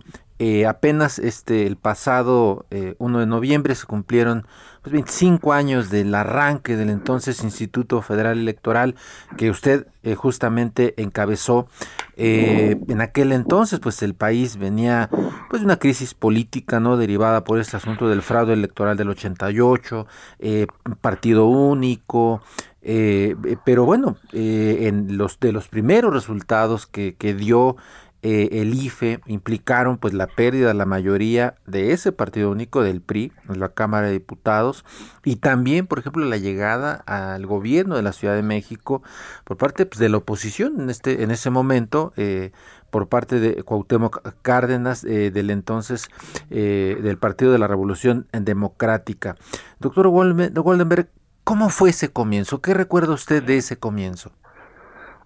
[0.66, 2.64] Apenas este, el pasado
[2.98, 4.46] 1 de noviembre se cumplieron
[4.83, 8.94] pues 25 años del arranque del entonces Instituto Federal Electoral
[9.37, 11.68] que usted eh, justamente encabezó.
[12.16, 15.11] Eh, en aquel entonces, pues el país venía
[15.50, 16.96] pues de una crisis política, ¿no?
[16.96, 20.07] Derivada por este asunto del fraude electoral del 88,
[20.38, 20.66] eh,
[21.00, 22.42] partido único,
[22.83, 27.76] pero bueno, en los de los primeros resultados que, que dio
[28.22, 33.00] eh, el IFE implicaron pues la pérdida de la mayoría de ese partido único del
[33.00, 34.85] PRI en la Cámara de Diputados
[35.24, 39.02] y también por ejemplo la llegada al gobierno de la Ciudad de México
[39.44, 42.52] por parte pues, de la oposición en este en ese momento eh,
[42.90, 46.09] por parte de Cuauhtémoc Cárdenas eh, del entonces
[46.50, 49.37] del Partido de la Revolución Democrática.
[49.78, 51.09] Doctor Goldenberg,
[51.44, 52.61] ¿cómo fue ese comienzo?
[52.61, 54.33] ¿Qué recuerda usted de ese comienzo?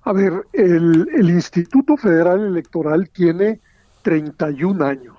[0.04, 3.60] A ver, el, Instituto Federal Electoral tiene
[4.02, 5.16] 31 años.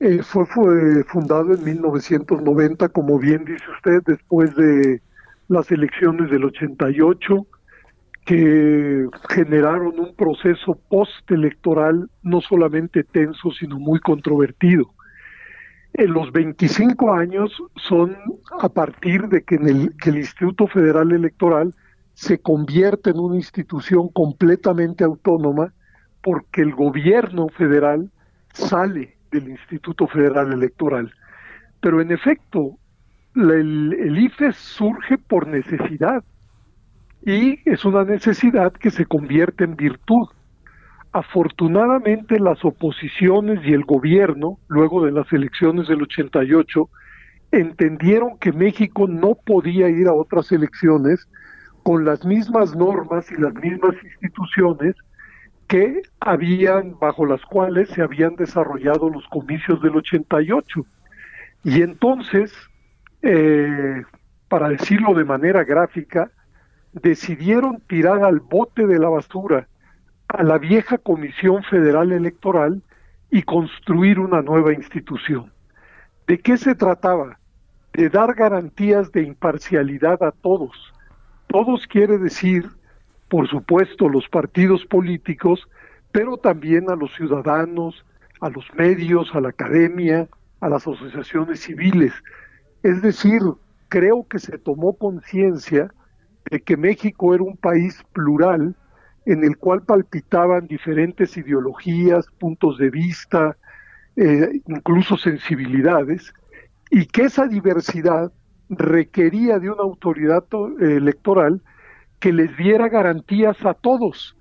[0.00, 5.02] Eh, fue, fue, fundado en 1990, como bien dice usted, después de
[5.48, 7.46] las elecciones del 88,
[8.24, 14.94] que generaron un proceso postelectoral no solamente tenso, sino muy controvertido.
[15.92, 18.16] En los 25 años son
[18.60, 21.74] a partir de que, en el, que el Instituto Federal Electoral
[22.14, 25.72] se convierte en una institución completamente autónoma
[26.22, 28.10] porque el gobierno federal
[28.52, 31.12] sale del Instituto Federal Electoral.
[31.80, 32.78] Pero en efecto,
[33.34, 36.24] el, el IFE surge por necesidad
[37.26, 40.28] y es una necesidad que se convierte en virtud.
[41.12, 46.88] Afortunadamente las oposiciones y el gobierno, luego de las elecciones del 88,
[47.50, 51.28] entendieron que México no podía ir a otras elecciones
[51.84, 54.96] con las mismas normas y las mismas instituciones
[55.68, 60.84] que habían, bajo las cuales se habían desarrollado los comicios del 88.
[61.62, 62.52] Y entonces,
[63.22, 64.02] eh,
[64.48, 66.30] para decirlo de manera gráfica,
[66.94, 69.68] decidieron tirar al bote de la basura
[70.28, 72.82] a la vieja Comisión Federal Electoral
[73.30, 75.52] y construir una nueva institución.
[76.26, 77.38] ¿De qué se trataba?
[77.92, 80.93] De dar garantías de imparcialidad a todos,
[81.48, 82.68] todos quiere decir,
[83.28, 85.68] por supuesto, los partidos políticos,
[86.12, 88.04] pero también a los ciudadanos,
[88.40, 90.28] a los medios, a la academia,
[90.60, 92.12] a las asociaciones civiles.
[92.82, 93.40] Es decir,
[93.88, 95.92] creo que se tomó conciencia
[96.50, 98.74] de que México era un país plural
[99.26, 103.56] en el cual palpitaban diferentes ideologías, puntos de vista,
[104.16, 106.34] eh, incluso sensibilidades,
[106.90, 108.30] y que esa diversidad
[108.68, 110.44] requería de una autoridad
[110.80, 111.62] electoral
[112.20, 114.36] que les diera garantías a todos,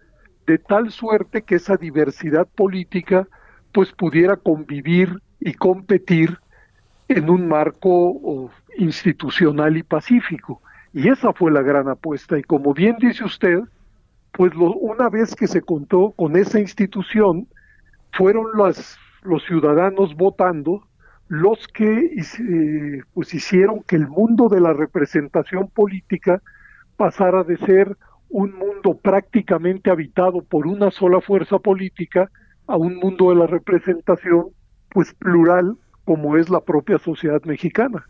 [0.48, 3.28] de tal suerte que esa diversidad política
[3.74, 6.38] pues pudiera convivir y competir
[7.08, 10.62] en un marco institucional y pacífico.
[10.94, 12.38] Y esa fue la gran apuesta.
[12.38, 13.60] Y como bien dice usted,
[14.32, 17.48] pues una vez que se contó con esa institución,
[18.14, 20.88] fueron los ciudadanos votando
[21.28, 26.42] los que eh, pues hicieron que el mundo de la representación política
[26.98, 27.98] pasara de ser
[28.30, 32.30] un mundo prácticamente habitado por una sola fuerza política
[32.68, 34.48] a un mundo de la representación
[34.90, 38.06] pues plural como es la propia sociedad mexicana.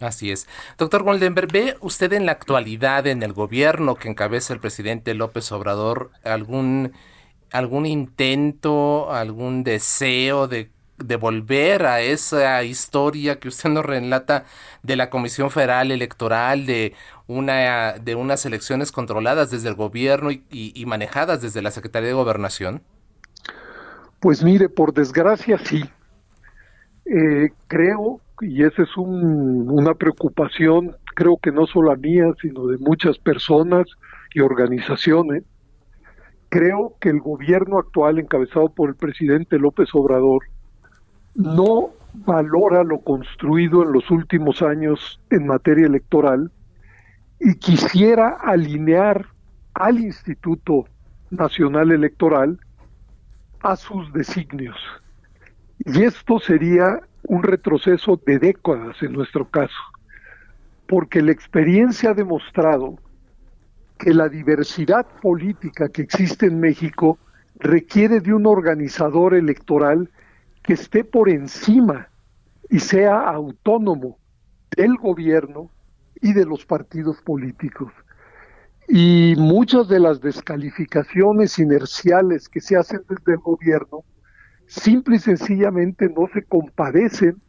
[0.00, 0.46] Así es.
[0.76, 5.50] Doctor Goldenberg, ¿ve usted en la actualidad en el gobierno que encabeza el presidente López
[5.52, 6.92] Obrador algún
[7.52, 14.44] algún intento, algún deseo de de volver a esa historia que usted nos relata
[14.82, 16.94] de la Comisión Federal Electoral, de
[17.26, 22.82] una de unas elecciones controladas desde el gobierno y, manejadas desde la Secretaría de Gobernación?
[24.20, 25.84] Pues mire, por desgracia sí.
[27.04, 33.18] Eh, creo, y esa es una preocupación, creo que no solo mía, sino de muchas
[33.18, 33.86] personas
[34.34, 35.44] y organizaciones,
[36.48, 40.42] creo que el gobierno actual encabezado por el presidente López Obrador
[41.36, 46.50] no valora lo construido en los últimos años en materia electoral
[47.38, 49.26] y quisiera alinear
[49.74, 50.86] al Instituto
[51.30, 52.58] Nacional Electoral
[53.60, 54.76] a sus designios.
[55.78, 59.74] Y esto sería un retroceso de décadas en nuestro caso,
[60.86, 62.98] porque la experiencia ha demostrado
[63.98, 67.18] que la diversidad política que existe en México
[67.58, 70.10] requiere de un organizador electoral
[70.66, 72.08] que esté por encima
[72.68, 74.18] y sea autónomo
[74.76, 75.70] del gobierno
[76.20, 77.92] y de los partidos políticos.
[78.88, 84.04] Y muchas de las descalificaciones inerciales que se hacen desde el gobierno
[84.66, 87.40] simple y sencillamente no se compadecen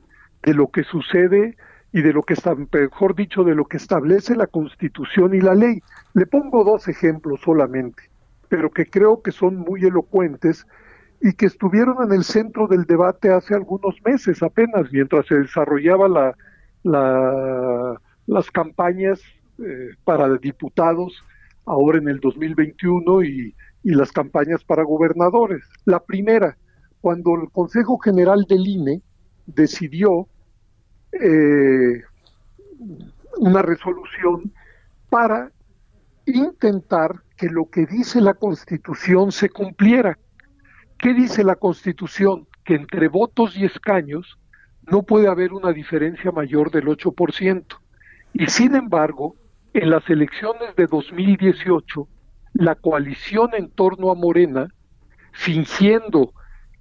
[0.43, 1.57] de lo que sucede
[1.91, 5.55] y de lo que está, mejor dicho, de lo que establece la Constitución y la
[5.55, 5.81] ley.
[6.13, 8.03] Le pongo dos ejemplos solamente,
[8.49, 10.67] pero que creo que son muy elocuentes
[11.21, 16.07] y que estuvieron en el centro del debate hace algunos meses apenas, mientras se desarrollaba
[16.07, 16.37] la,
[16.83, 19.19] la, las campañas
[19.59, 21.23] eh, para diputados
[21.65, 25.63] ahora en el 2021 y, y las campañas para gobernadores.
[25.85, 26.57] La primera,
[27.01, 29.01] cuando el Consejo General del INE
[29.45, 30.27] decidió
[31.11, 32.01] eh,
[33.37, 34.51] una resolución
[35.09, 35.51] para
[36.25, 40.17] intentar que lo que dice la Constitución se cumpliera.
[40.97, 42.47] ¿Qué dice la Constitución?
[42.63, 44.37] Que entre votos y escaños
[44.83, 47.65] no puede haber una diferencia mayor del 8%.
[48.33, 49.35] Y sin embargo,
[49.73, 52.07] en las elecciones de 2018,
[52.53, 54.73] la coalición en torno a Morena,
[55.33, 56.33] fingiendo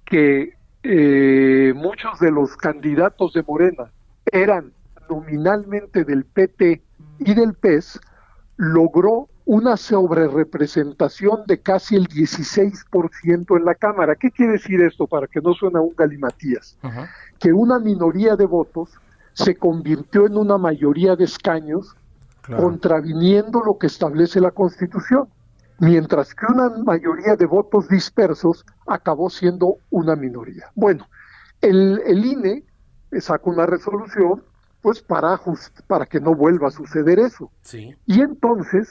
[0.05, 0.53] que
[0.83, 3.91] eh, muchos de los candidatos de Morena
[4.31, 4.73] eran
[5.09, 6.81] nominalmente del PT
[7.19, 7.99] y del PES,
[8.55, 14.15] logró una sobrerepresentación de casi el 16% en la Cámara.
[14.15, 16.77] ¿Qué quiere decir esto para que no suene un galimatías?
[17.39, 18.89] Que una minoría de votos
[19.31, 21.95] se convirtió en una mayoría de escaños
[22.45, 25.29] contraviniendo lo que establece la Constitución,
[25.79, 30.71] mientras que una mayoría de votos dispersos acabó siendo una minoría.
[30.75, 31.07] Bueno,
[31.61, 32.63] el, el INE
[33.19, 34.43] saca una resolución
[34.81, 35.39] pues para,
[35.87, 37.49] para que no vuelva a suceder eso.
[38.05, 38.89] Y entonces,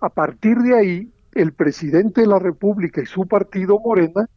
[0.00, 4.28] a partir de ahí, el presidente de la República y su partido Morena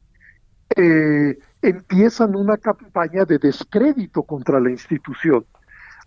[0.76, 5.45] eh, empiezan una campaña de descrédito contra la institución.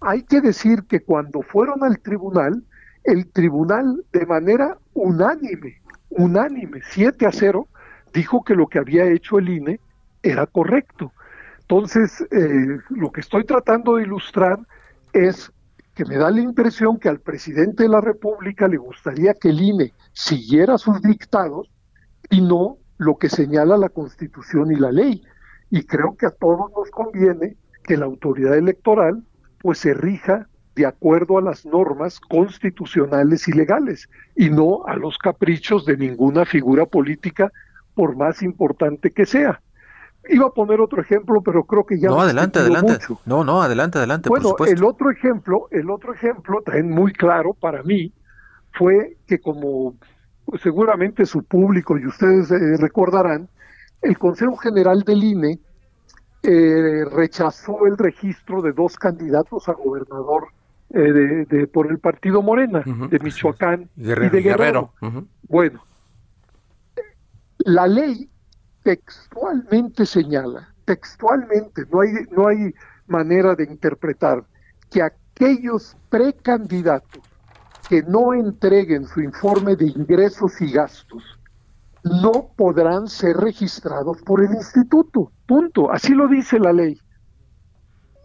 [0.00, 2.62] Hay que decir que cuando fueron al tribunal,
[3.04, 5.80] el tribunal de manera unánime,
[6.10, 7.68] unánime, 7 a 0,
[8.12, 9.80] dijo que lo que había hecho el INE
[10.22, 11.12] era correcto.
[11.60, 14.58] Entonces, eh, lo que estoy tratando de ilustrar
[15.12, 15.50] es
[15.94, 19.60] que me da la impresión que al presidente de la República le gustaría que el
[19.60, 21.70] INE siguiera sus dictados
[22.30, 25.22] y no lo que señala la Constitución y la ley.
[25.70, 29.22] Y creo que a todos nos conviene que la autoridad electoral
[29.60, 35.18] pues se rija de acuerdo a las normas constitucionales y legales y no a los
[35.18, 37.52] caprichos de ninguna figura política
[37.94, 39.60] por más importante que sea.
[40.28, 42.98] Iba a poner otro ejemplo, pero creo que ya no adelante, adelante.
[43.26, 44.28] No, no, adelante, adelante.
[44.28, 48.12] Bueno, el otro ejemplo, el otro ejemplo, también muy claro para mí,
[48.72, 49.94] fue que como
[50.62, 53.48] seguramente su público y ustedes eh, recordarán,
[54.02, 55.58] el Consejo General del INE
[56.42, 60.48] eh, rechazó el registro de dos candidatos a gobernador
[60.90, 64.92] eh, de, por el partido Morena, de Michoacán y de Guerrero.
[65.48, 65.82] Bueno,
[67.58, 68.28] la ley
[68.84, 72.72] textualmente señala, textualmente, no hay, no hay
[73.08, 74.44] manera de interpretar
[74.90, 77.22] que aquellos precandidatos
[77.88, 81.22] que no entreguen su informe de ingresos y gastos
[82.04, 85.32] no podrán ser registrados por el instituto.
[85.46, 85.90] Punto.
[85.90, 86.98] Así lo dice la ley.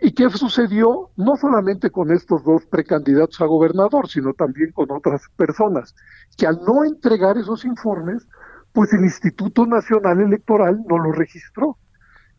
[0.02, 1.12] ¿Y qué sucedió?
[1.16, 5.96] No solamente con estos dos precandidatos a gobernador, sino también con otras personas,
[6.38, 8.26] que al no entregar esos informes,
[8.74, 11.78] pues el Instituto Nacional Electoral no lo registró.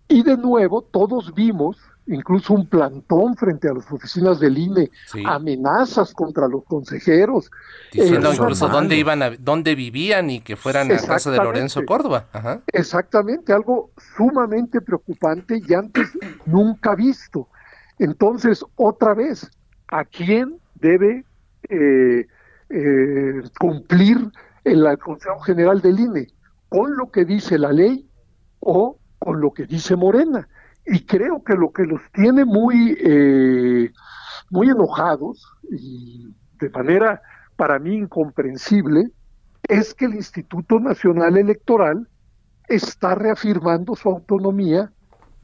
[0.09, 1.77] Y de nuevo, todos vimos
[2.07, 4.91] incluso un plantón frente a las oficinas del INE,
[5.27, 7.51] amenazas contra los consejeros.
[7.93, 11.85] Diciendo eh, incluso dónde iban, a, dónde vivían y que fueran a casa de Lorenzo
[11.87, 12.27] Córdoba.
[12.67, 16.09] Exactamente, algo sumamente preocupante y antes
[16.47, 17.49] nunca visto.
[17.99, 19.49] Entonces, otra vez,
[19.89, 21.25] ¿a quién debe
[21.69, 22.27] eh,
[22.71, 24.31] eh, cumplir
[24.65, 26.27] el Consejo General del INE,
[26.69, 28.09] con lo que dice la ley
[28.61, 30.49] o con lo que dice Morena.
[30.87, 33.91] Y creo que lo que los tiene muy, eh,
[34.51, 37.23] muy enojados y de manera
[37.57, 39.11] para mí incomprensible
[39.69, 42.09] es que el Instituto Nacional Electoral
[42.69, 44.91] está reafirmando su autonomía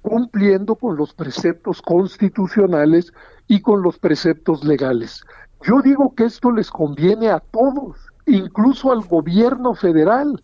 [0.07, 3.13] cumpliendo con los preceptos constitucionales
[3.49, 5.25] y con los preceptos legales.
[5.63, 7.97] Yo digo que esto les conviene a todos,
[8.27, 10.43] incluso al gobierno federal.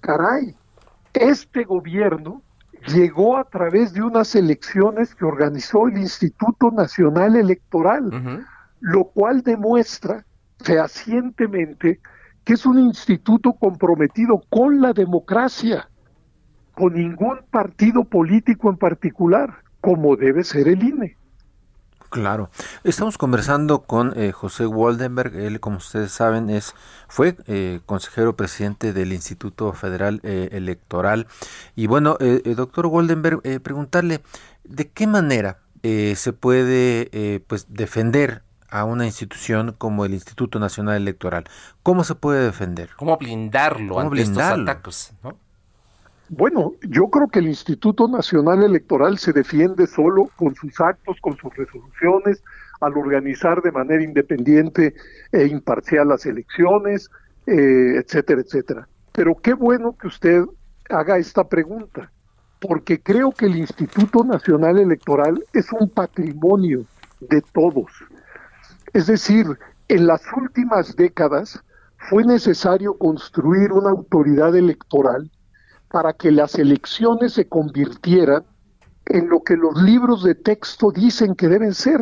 [0.00, 0.54] Caray,
[1.14, 2.42] este gobierno
[2.88, 8.46] llegó a través de unas elecciones que organizó el Instituto Nacional Electoral,
[8.80, 10.24] lo cual demuestra
[10.58, 12.00] fehacientemente
[12.44, 15.88] que es un instituto comprometido con la democracia,
[16.74, 19.62] con ningún partido político en particular.
[19.80, 21.16] como debe ser el INE.
[22.10, 22.50] Claro.
[22.84, 25.36] Estamos conversando con eh, José Waldenberg.
[25.36, 26.74] Él, como ustedes saben, es
[27.08, 31.26] fue eh, consejero presidente del Instituto Federal eh, Electoral.
[31.74, 32.16] Y bueno,
[32.56, 34.22] doctor Waldenberg, preguntarle
[34.64, 41.44] de qué manera se puede pues defender a una institución como el Instituto Nacional Electoral.
[41.82, 42.90] ¿Cómo se puede defender?
[42.96, 45.14] ¿Cómo blindarlo ante estos ataques?
[45.22, 45.38] ¿no?
[46.28, 51.36] Bueno, yo creo que el Instituto Nacional Electoral se defiende solo con sus actos, con
[51.36, 52.42] sus resoluciones,
[52.80, 54.94] al organizar de manera independiente
[55.30, 57.10] e imparcial las elecciones,
[57.46, 58.88] eh, etcétera, etcétera.
[59.12, 60.42] Pero qué bueno que usted
[60.90, 62.10] haga esta pregunta,
[62.60, 66.84] porque creo que el Instituto Nacional Electoral es un patrimonio
[67.20, 67.92] de todos.
[68.92, 69.46] Es decir,
[69.86, 71.62] en las últimas décadas
[72.10, 75.30] fue necesario construir una autoridad electoral
[75.90, 78.44] para que las elecciones se convirtieran
[79.06, 82.00] en lo que los libros de texto dicen que deben ser,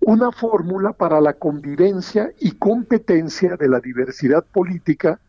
[0.00, 5.20] una fórmula para la convivencia y competencia de la diversidad política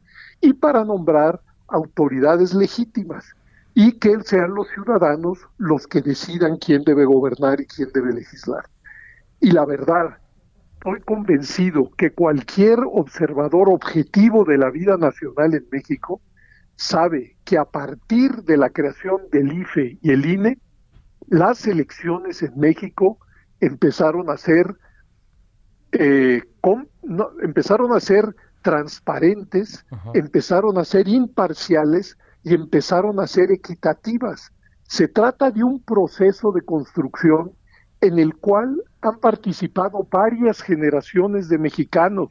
[0.42, 3.36] y para nombrar autoridades legítimas
[3.76, 8.66] y que sean los ciudadanos los que decidan quién debe gobernar y quién debe legislar.
[9.40, 10.18] Y la verdad,
[10.74, 16.22] estoy convencido que cualquier observador objetivo de la vida nacional en México
[16.76, 20.60] sabe que a partir de la creación del IFE y el INE,
[21.28, 23.18] las elecciones en México
[23.60, 24.76] empezaron a ser
[25.94, 26.42] eh,
[27.42, 34.52] empezaron a ser transparentes, empezaron a ser imparciales y empezaron a ser equitativas.
[34.84, 37.52] Se trata de un proceso de construcción
[38.02, 42.30] en el cual han participado varias generaciones de mexicanos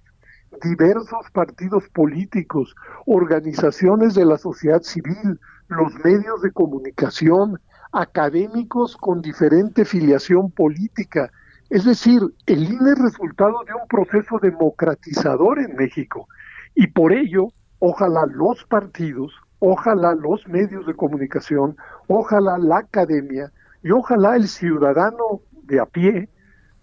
[0.63, 2.75] diversos partidos políticos,
[3.07, 5.39] organizaciones de la sociedad civil,
[5.69, 7.61] los medios de comunicación,
[7.93, 11.31] académicos con diferente filiación política.
[11.71, 16.29] Es decir, el INE es resultado de un proceso democratizador en México
[16.75, 17.49] y por ello,
[17.79, 21.77] ojalá los partidos, ojalá los medios de comunicación,
[22.09, 26.29] ojalá la academia y ojalá el ciudadano de a pie,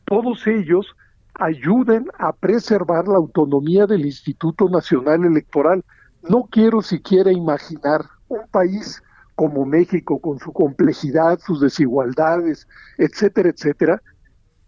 [0.06, 0.96] todos ellos
[1.40, 5.84] ayuden a preservar la autonomía del Instituto Nacional Electoral.
[6.30, 9.02] No quiero siquiera imaginar un país
[9.36, 12.68] como México, con su complejidad, sus desigualdades,
[12.98, 14.02] etcétera, etcétera,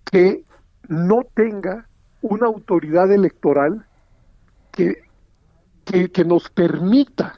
[0.09, 0.45] que
[0.87, 1.87] no tenga
[2.21, 3.85] una autoridad electoral
[4.71, 5.03] que,
[5.83, 7.35] que, nos permita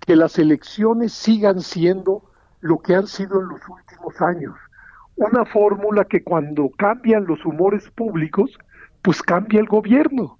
[0.00, 2.24] que las elecciones sigan siendo
[2.60, 4.54] lo que han sido en los últimos años
[5.16, 8.56] una fórmula que cuando cambian los humores públicos,
[9.02, 10.38] pues cambia el gobierno.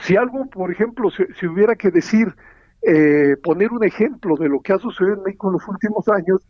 [0.00, 2.34] Si algo, por ejemplo, se, hubiera que decir,
[2.82, 6.40] eh, poner un ejemplo de lo que ha sucedido en México en los últimos años,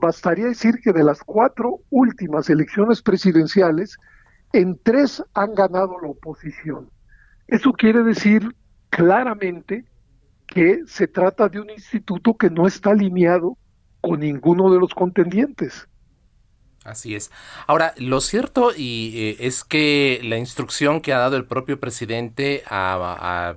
[0.00, 3.96] bastaría decir que de las cuatro últimas elecciones presidenciales,
[4.52, 6.90] en tres han ganado la oposición.
[7.46, 8.54] Eso quiere decir
[8.90, 9.84] claramente
[10.46, 13.56] que se trata de un instituto que no está alineado
[14.00, 15.88] con ninguno de los contendientes.
[16.86, 17.32] Así es.
[17.66, 22.62] Ahora, lo cierto y eh, es que la instrucción que ha dado el propio presidente
[22.66, 23.56] a,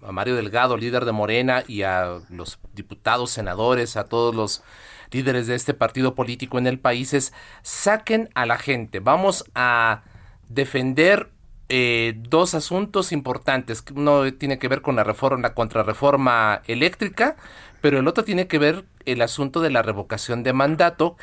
[0.00, 4.62] Mario Delgado, líder de Morena, y a los diputados, senadores, a todos los
[5.10, 9.00] líderes de este partido político en el país es saquen a la gente.
[9.00, 10.04] Vamos a
[10.48, 11.30] defender
[11.68, 13.84] eh, dos asuntos importantes.
[13.94, 17.36] Uno tiene que ver con la reforma, la contrarreforma eléctrica,
[17.80, 21.16] pero el otro tiene que ver el asunto de la revocación de mandato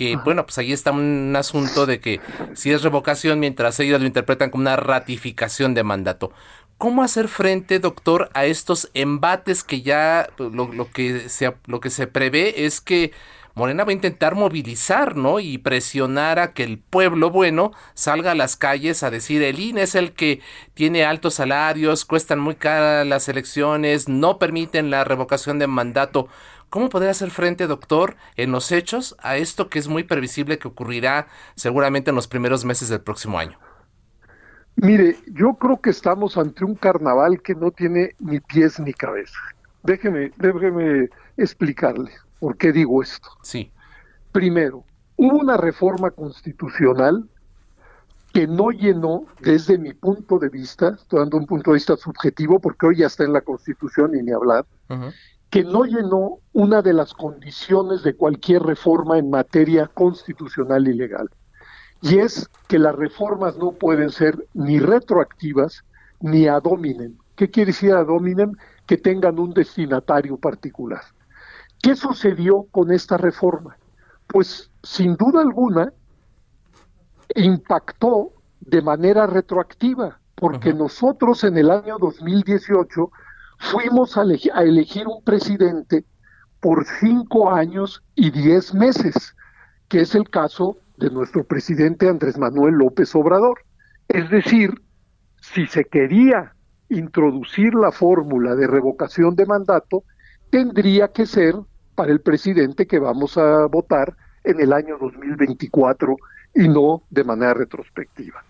[0.00, 2.22] que bueno, pues ahí está un asunto de que
[2.54, 6.32] si es revocación, mientras ellos lo interpretan como una ratificación de mandato.
[6.78, 11.80] ¿Cómo hacer frente, doctor, a estos embates que ya pues, lo, lo, que, se, lo
[11.80, 13.12] que se prevé es que
[13.54, 15.38] Morena va a intentar movilizar, ¿no?
[15.38, 19.82] Y presionar a que el pueblo bueno salga a las calles a decir el INE
[19.82, 20.40] es el que
[20.72, 26.28] tiene altos salarios, cuestan muy caras las elecciones, no permiten la revocación de mandato.
[26.70, 30.68] ¿Cómo poder hacer frente, doctor, en los hechos a esto que es muy previsible que
[30.68, 33.58] ocurrirá seguramente en los primeros meses del próximo año?
[34.76, 39.36] Mire, yo creo que estamos ante un carnaval que no tiene ni pies ni cabeza.
[39.82, 43.28] Déjeme, déjeme explicarle por qué digo esto.
[43.42, 43.72] Sí.
[44.30, 44.84] Primero,
[45.16, 47.28] hubo una reforma constitucional
[48.32, 52.60] que no llenó, desde mi punto de vista, estoy dando un punto de vista subjetivo
[52.60, 54.64] porque hoy ya está en la Constitución y ni hablar,
[55.50, 61.28] que no llenó una de las condiciones de cualquier reforma en materia constitucional y legal.
[62.02, 65.84] Y es que las reformas no pueden ser ni retroactivas
[66.20, 67.16] ni ad hominem.
[67.34, 68.52] ¿Qué quiere decir ad hominem?
[68.86, 71.02] Que tengan un destinatario particular.
[71.82, 73.76] ¿Qué sucedió con esta reforma?
[74.28, 75.92] Pues sin duda alguna
[77.34, 83.10] impactó de manera retroactiva, porque nosotros en el año 2018
[83.60, 86.04] fuimos a, a, elegir un presidente
[86.60, 89.36] por cinco años y diez meses,
[89.88, 93.60] que es el caso de nuestro presidente Andrés Manuel López Obrador.
[94.08, 94.74] Es decir,
[95.40, 96.54] si se quería
[96.88, 100.04] introducir la fórmula de revocación de mandato,
[100.50, 101.54] tendría que ser
[101.94, 106.16] para el presidente que vamos a votar en el año 2024
[106.54, 108.42] y no de manera retrospectiva.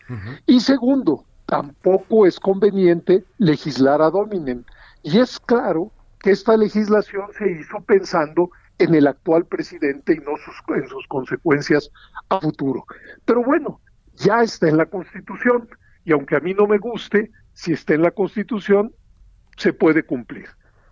[0.47, 4.65] Y segundo, tampoco es conveniente legislar a dominem.
[5.03, 10.37] Y es claro que esta legislación se hizo pensando en el actual presidente y no
[10.37, 11.91] sus, en sus consecuencias
[12.29, 12.85] a futuro.
[13.25, 13.81] Pero bueno,
[14.15, 15.69] ya está en la Constitución
[16.05, 18.93] y aunque a mí no me guste, si está en la Constitución,
[19.57, 20.49] se puede cumplir.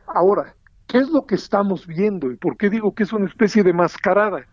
[0.07, 0.55] Ahora,
[0.87, 3.73] ¿qué es lo que estamos viendo y por qué digo que es una especie de
[3.73, 4.47] mascarada?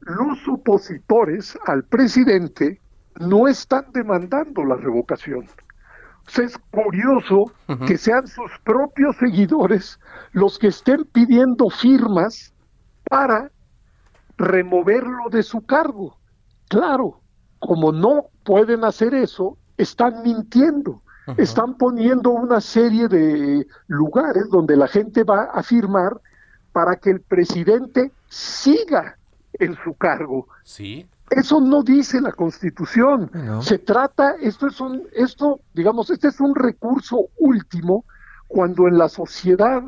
[0.00, 2.80] Los opositores al presidente
[3.18, 5.46] no están demandando la revocación.
[6.36, 7.50] Es curioso
[7.86, 9.98] que sean sus propios seguidores
[10.32, 12.52] los que estén pidiendo firmas
[13.04, 13.50] para
[14.36, 16.18] removerlo de su cargo.
[16.68, 17.20] Claro,
[17.58, 21.02] como no pueden hacer eso, están mintiendo.
[21.36, 26.18] Están poniendo una serie de lugares donde la gente va a firmar
[26.72, 29.18] para que el presidente siga
[29.52, 30.48] en su cargo.
[30.64, 31.06] Sí.
[31.30, 33.30] Eso no dice la Constitución.
[33.60, 38.04] Se trata, esto es un, esto, digamos, este es un recurso último
[38.46, 39.82] cuando en la sociedad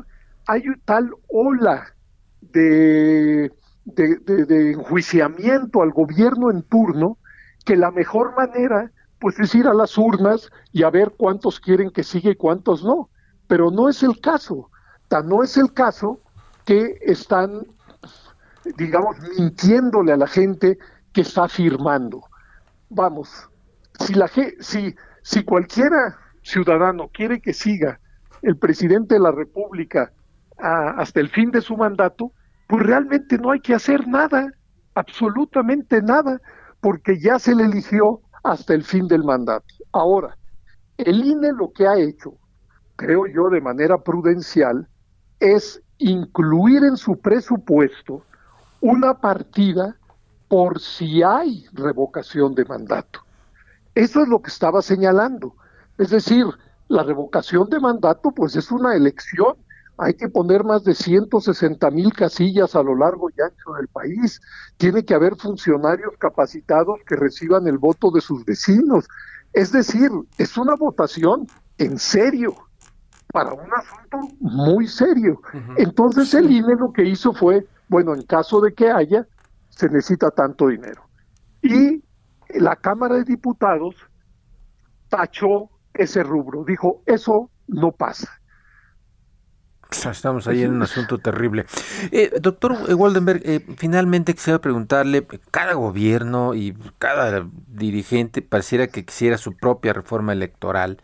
[0.47, 1.93] hay tal ola
[2.41, 3.51] de,
[3.85, 7.17] de, enjuiciamiento al gobierno en turno
[7.65, 11.91] que la mejor manera pues es ir a las urnas y a ver cuántos quieren
[11.91, 13.09] que siga y cuántos no.
[13.47, 14.71] Pero no es el caso.
[15.07, 16.21] Tan no es el caso
[16.65, 17.67] que están,
[18.77, 20.79] digamos, mintiéndole a la gente
[21.13, 22.23] que está firmando.
[22.89, 23.49] Vamos,
[23.99, 27.99] si la si, si cualquiera ciudadano quiere que siga
[28.41, 30.11] el presidente de la República
[30.57, 32.31] hasta el fin de su mandato,
[32.67, 34.51] pues realmente no hay que hacer nada,
[34.93, 36.39] absolutamente nada,
[36.79, 39.65] porque ya se le eligió hasta el fin del mandato.
[39.91, 40.37] Ahora,
[40.97, 42.35] el INE lo que ha hecho,
[42.95, 44.87] creo yo de manera prudencial,
[45.39, 48.23] es incluir en su presupuesto
[48.81, 49.95] una partida
[50.51, 53.21] por si hay revocación de mandato.
[53.95, 55.55] Eso es lo que estaba señalando.
[55.97, 56.45] Es decir,
[56.89, 59.55] la revocación de mandato pues es una elección
[59.97, 64.41] hay que poner más de 160 mil casillas a lo largo y ancho del país.
[64.77, 69.07] Tiene que haber funcionarios capacitados que reciban el voto de sus vecinos.
[69.53, 71.45] Es decir, es una votación
[71.77, 72.55] en serio,
[73.31, 75.39] para un asunto muy serio.
[75.77, 79.27] Entonces el INE lo que hizo fue, bueno, en caso de que haya,
[79.81, 81.09] se necesita tanto dinero.
[81.63, 82.03] Y
[82.49, 83.95] la Cámara de Diputados
[85.09, 88.29] tachó ese rubro, dijo, eso no pasa.
[89.89, 91.65] Estamos ahí en un asunto terrible.
[92.11, 99.37] Eh, doctor Waldenberg, eh, finalmente quisiera preguntarle, cada gobierno y cada dirigente pareciera que quisiera
[99.37, 101.01] su propia reforma electoral.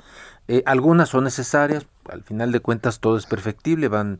[0.48, 4.20] Eh, algunas son necesarias, al final de cuentas todo es perfectible, van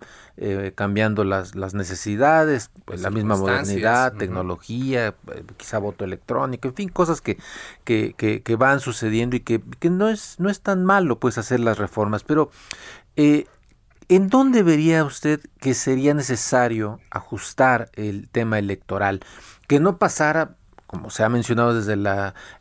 [0.76, 5.16] cambiando las, las necesidades, pues, la misma modernidad, tecnología,
[5.58, 7.38] quizá voto electrónico, en fin, cosas que,
[7.84, 11.38] que, que, que van sucediendo y que, que, no, es, no es tan malo pues
[11.38, 12.52] hacer las reformas, pero
[13.16, 13.48] eh,
[14.10, 19.20] ¿En dónde vería usted que sería necesario ajustar el tema electoral?
[19.68, 20.56] Que no pasara,
[20.88, 21.94] como se ha mencionado desde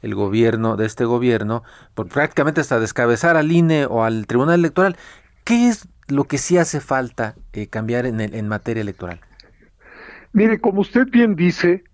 [0.02, 1.62] el gobierno, de este gobierno,
[1.94, 4.96] por prácticamente hasta descabezar al INE o al Tribunal Electoral.
[5.44, 9.20] ¿Qué es lo que sí hace falta eh, cambiar en, en materia electoral?
[10.32, 11.84] Mire, como usted bien dice,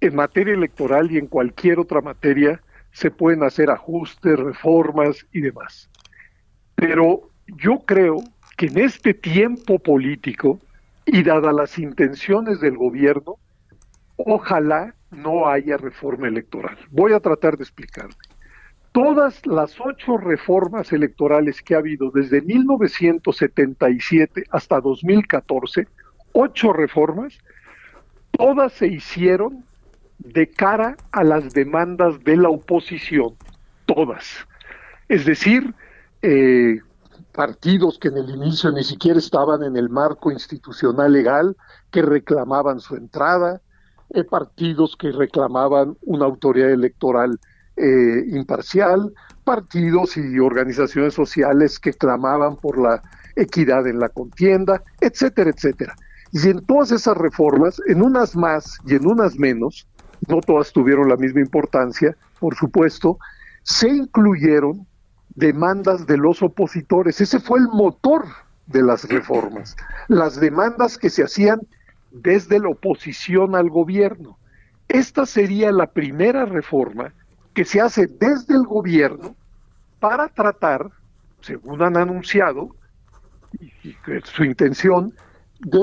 [0.00, 2.60] en materia electoral y en cualquier otra materia
[2.90, 5.88] se pueden hacer ajustes, reformas y demás.
[6.74, 8.16] Pero yo creo
[8.56, 10.58] que en este tiempo político
[11.04, 13.36] y dadas las intenciones del gobierno,
[14.16, 16.78] ojalá no haya reforma electoral.
[16.90, 18.14] Voy a tratar de explicarme.
[18.92, 25.86] Todas las ocho reformas electorales que ha habido desde 1977 hasta 2014,
[26.32, 27.38] ocho reformas,
[28.30, 29.64] todas se hicieron
[30.18, 33.34] de cara a las demandas de la oposición,
[33.84, 34.46] todas.
[35.08, 35.74] Es decir,
[36.22, 36.80] eh,
[37.32, 41.54] partidos que en el inicio ni siquiera estaban en el marco institucional legal,
[41.90, 43.60] que reclamaban su entrada,
[44.30, 47.38] partidos que reclamaban una autoridad electoral
[47.76, 49.12] eh, imparcial,
[49.44, 53.02] partidos y organizaciones sociales que clamaban por la
[53.36, 55.94] equidad en la contienda, etcétera, etcétera.
[56.32, 59.86] Y en todas esas reformas, en unas más y en unas menos,
[60.26, 63.18] no todas tuvieron la misma importancia, por supuesto,
[63.62, 64.86] se incluyeron
[65.34, 67.20] demandas de los opositores.
[67.20, 68.24] Ese fue el motor
[68.66, 69.76] de las reformas,
[70.08, 71.60] las demandas que se hacían
[72.22, 74.38] desde la oposición al gobierno.
[74.88, 77.12] Esta sería la primera reforma
[77.54, 79.34] que se hace desde el gobierno
[80.00, 80.90] para tratar,
[81.40, 82.74] según han anunciado,
[83.60, 85.14] y, su intención,
[85.60, 85.80] de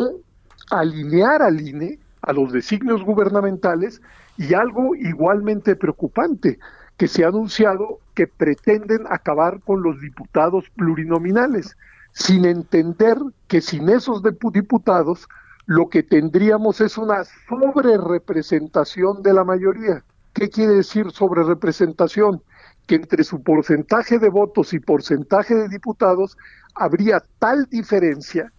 [0.69, 4.01] alinear al INE a los designios gubernamentales
[4.37, 6.59] y algo igualmente preocupante,
[6.97, 11.75] que se ha anunciado que pretenden acabar con los diputados plurinominales,
[12.11, 13.17] sin entender
[13.47, 14.21] que sin esos
[14.53, 15.27] diputados
[15.65, 20.03] lo que tendríamos es una sobrerepresentación de la mayoría.
[20.33, 22.41] ¿Qué quiere decir sobrerepresentación?
[22.87, 26.37] Que entre su porcentaje de votos y porcentaje de diputados
[26.75, 28.51] habría tal diferencia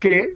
[0.00, 0.34] que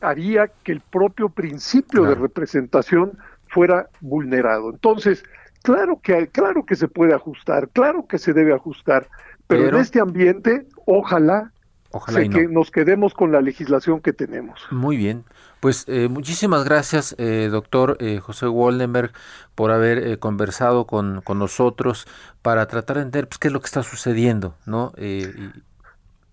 [0.00, 3.18] haría que el propio principio de representación
[3.48, 4.70] fuera vulnerado.
[4.70, 5.24] Entonces,
[5.62, 9.08] claro que claro que se puede ajustar, claro que se debe ajustar,
[9.46, 11.52] pero, en este ambiente, ojalá,
[12.30, 14.60] que nos quedemos con la legislación que tenemos.
[14.70, 15.24] Muy bien.
[15.60, 19.12] Pues eh, muchísimas gracias, eh, doctor eh, José Waldenberg,
[19.54, 22.06] por haber conversado con, con, nosotros
[22.42, 24.92] para tratar de entender pues, qué es lo que está sucediendo, ¿no?
[24.96, 25.24] Y,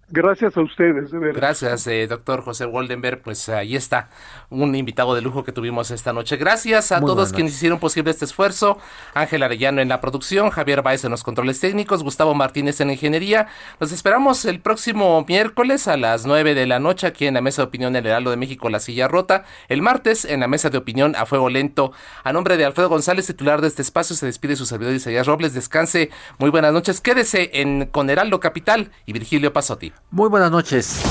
[0.09, 1.35] Gracias a ustedes, de verdad.
[1.35, 3.23] Gracias, eh, doctor José Waldenberg.
[3.23, 4.09] Pues ahí está,
[4.51, 6.37] un invitado de lujo que tuvimos esta noche.
[6.37, 8.77] Gracias a todos quienes hicieron posible este esfuerzo.
[9.15, 13.47] Ángel Arellano en la producción, Javier Baez en los controles técnicos, Gustavo Martínez en ingeniería.
[13.79, 17.63] Nos esperamos el próximo miércoles a las 9 de la noche aquí en la Mesa
[17.63, 19.43] de Opinión del Heraldo de México, La Silla Rota.
[19.69, 21.93] El martes en la Mesa de Opinión a Fuego Lento.
[22.23, 25.55] A nombre de Alfredo González, titular de este espacio, se despide su servidor Isaías Robles.
[25.55, 26.11] Descanse.
[26.37, 27.01] Muy buenas noches.
[27.01, 29.94] Quédese en con Heraldo Capital y Virgilio Pasotti.
[30.11, 31.01] Muy buenas noches.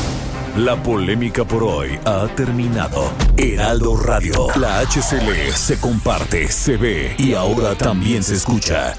[0.56, 3.12] La polémica por hoy ha terminado.
[3.36, 8.94] Heraldo Radio, la HCL se comparte, se ve y ahora también se escucha.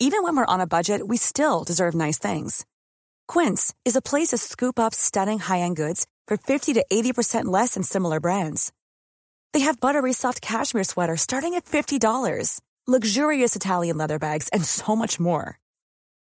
[0.00, 2.64] Even when we're on a budget, we still deserve nice things.
[3.28, 7.74] Quince is a place to scoop up stunning high-end goods for 50 to 80% less
[7.74, 8.72] than similar brands.
[9.52, 14.96] They have buttery soft cashmere sweaters starting at $50, luxurious Italian leather bags, and so
[14.96, 15.58] much more.